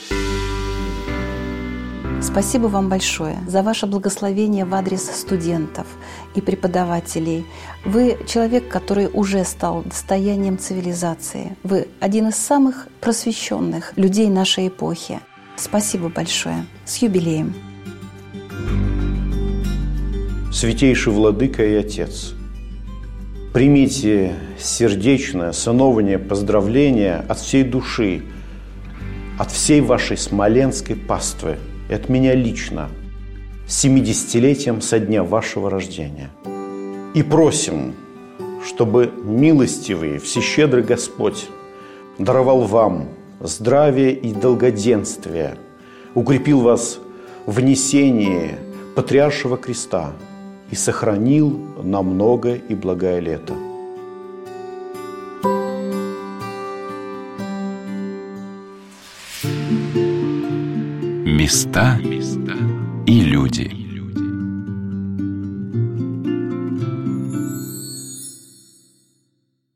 Спасибо 2.21 2.67
вам 2.67 2.89
большое 2.89 3.37
за 3.47 3.61
ваше 3.61 3.85
благословение 3.87 4.65
в 4.65 4.73
адрес 4.73 5.03
студентов 5.03 5.85
и 6.33 6.41
преподавателей. 6.41 7.45
Вы 7.83 8.17
человек, 8.27 8.67
который 8.67 9.09
уже 9.11 9.43
стал 9.43 9.83
достоянием 9.83 10.57
цивилизации. 10.57 11.57
Вы 11.63 11.87
один 11.99 12.29
из 12.29 12.35
самых 12.35 12.87
просвещенных 13.01 13.93
людей 13.97 14.29
нашей 14.29 14.69
эпохи. 14.69 15.19
Спасибо 15.57 16.09
большое. 16.09 16.65
С 16.85 16.97
юбилеем. 16.97 17.53
Святейший 20.51 21.11
Владыка 21.11 21.65
и 21.65 21.75
Отец, 21.75 22.33
примите 23.53 24.35
сердечное 24.57 25.51
сынование 25.51 26.17
поздравления 26.17 27.25
от 27.27 27.39
всей 27.39 27.63
души, 27.63 28.23
от 29.37 29.51
всей 29.51 29.81
вашей 29.81 30.17
смоленской 30.17 30.95
паствы– 30.95 31.57
и 31.89 31.93
от 31.93 32.09
меня 32.09 32.33
лично 32.33 32.89
с 33.67 33.85
70-летием 33.85 34.81
со 34.81 34.99
дня 34.99 35.23
вашего 35.23 35.69
рождения. 35.69 36.29
И 37.13 37.23
просим, 37.23 37.95
чтобы 38.65 39.11
милостивый, 39.23 40.19
всещедрый 40.19 40.83
Господь 40.83 41.47
даровал 42.17 42.61
вам 42.61 43.09
здравие 43.39 44.13
и 44.13 44.33
долгоденствие, 44.33 45.57
укрепил 46.13 46.61
вас 46.61 46.99
в 47.45 47.59
несении 47.59 48.55
Патриаршего 48.95 49.57
Креста 49.57 50.13
и 50.71 50.75
сохранил 50.75 51.59
на 51.83 52.01
много 52.01 52.55
и 52.55 52.75
благое 52.75 53.19
лето. 53.19 53.53
Места 61.45 61.99
и 63.05 63.19
люди. 63.19 63.84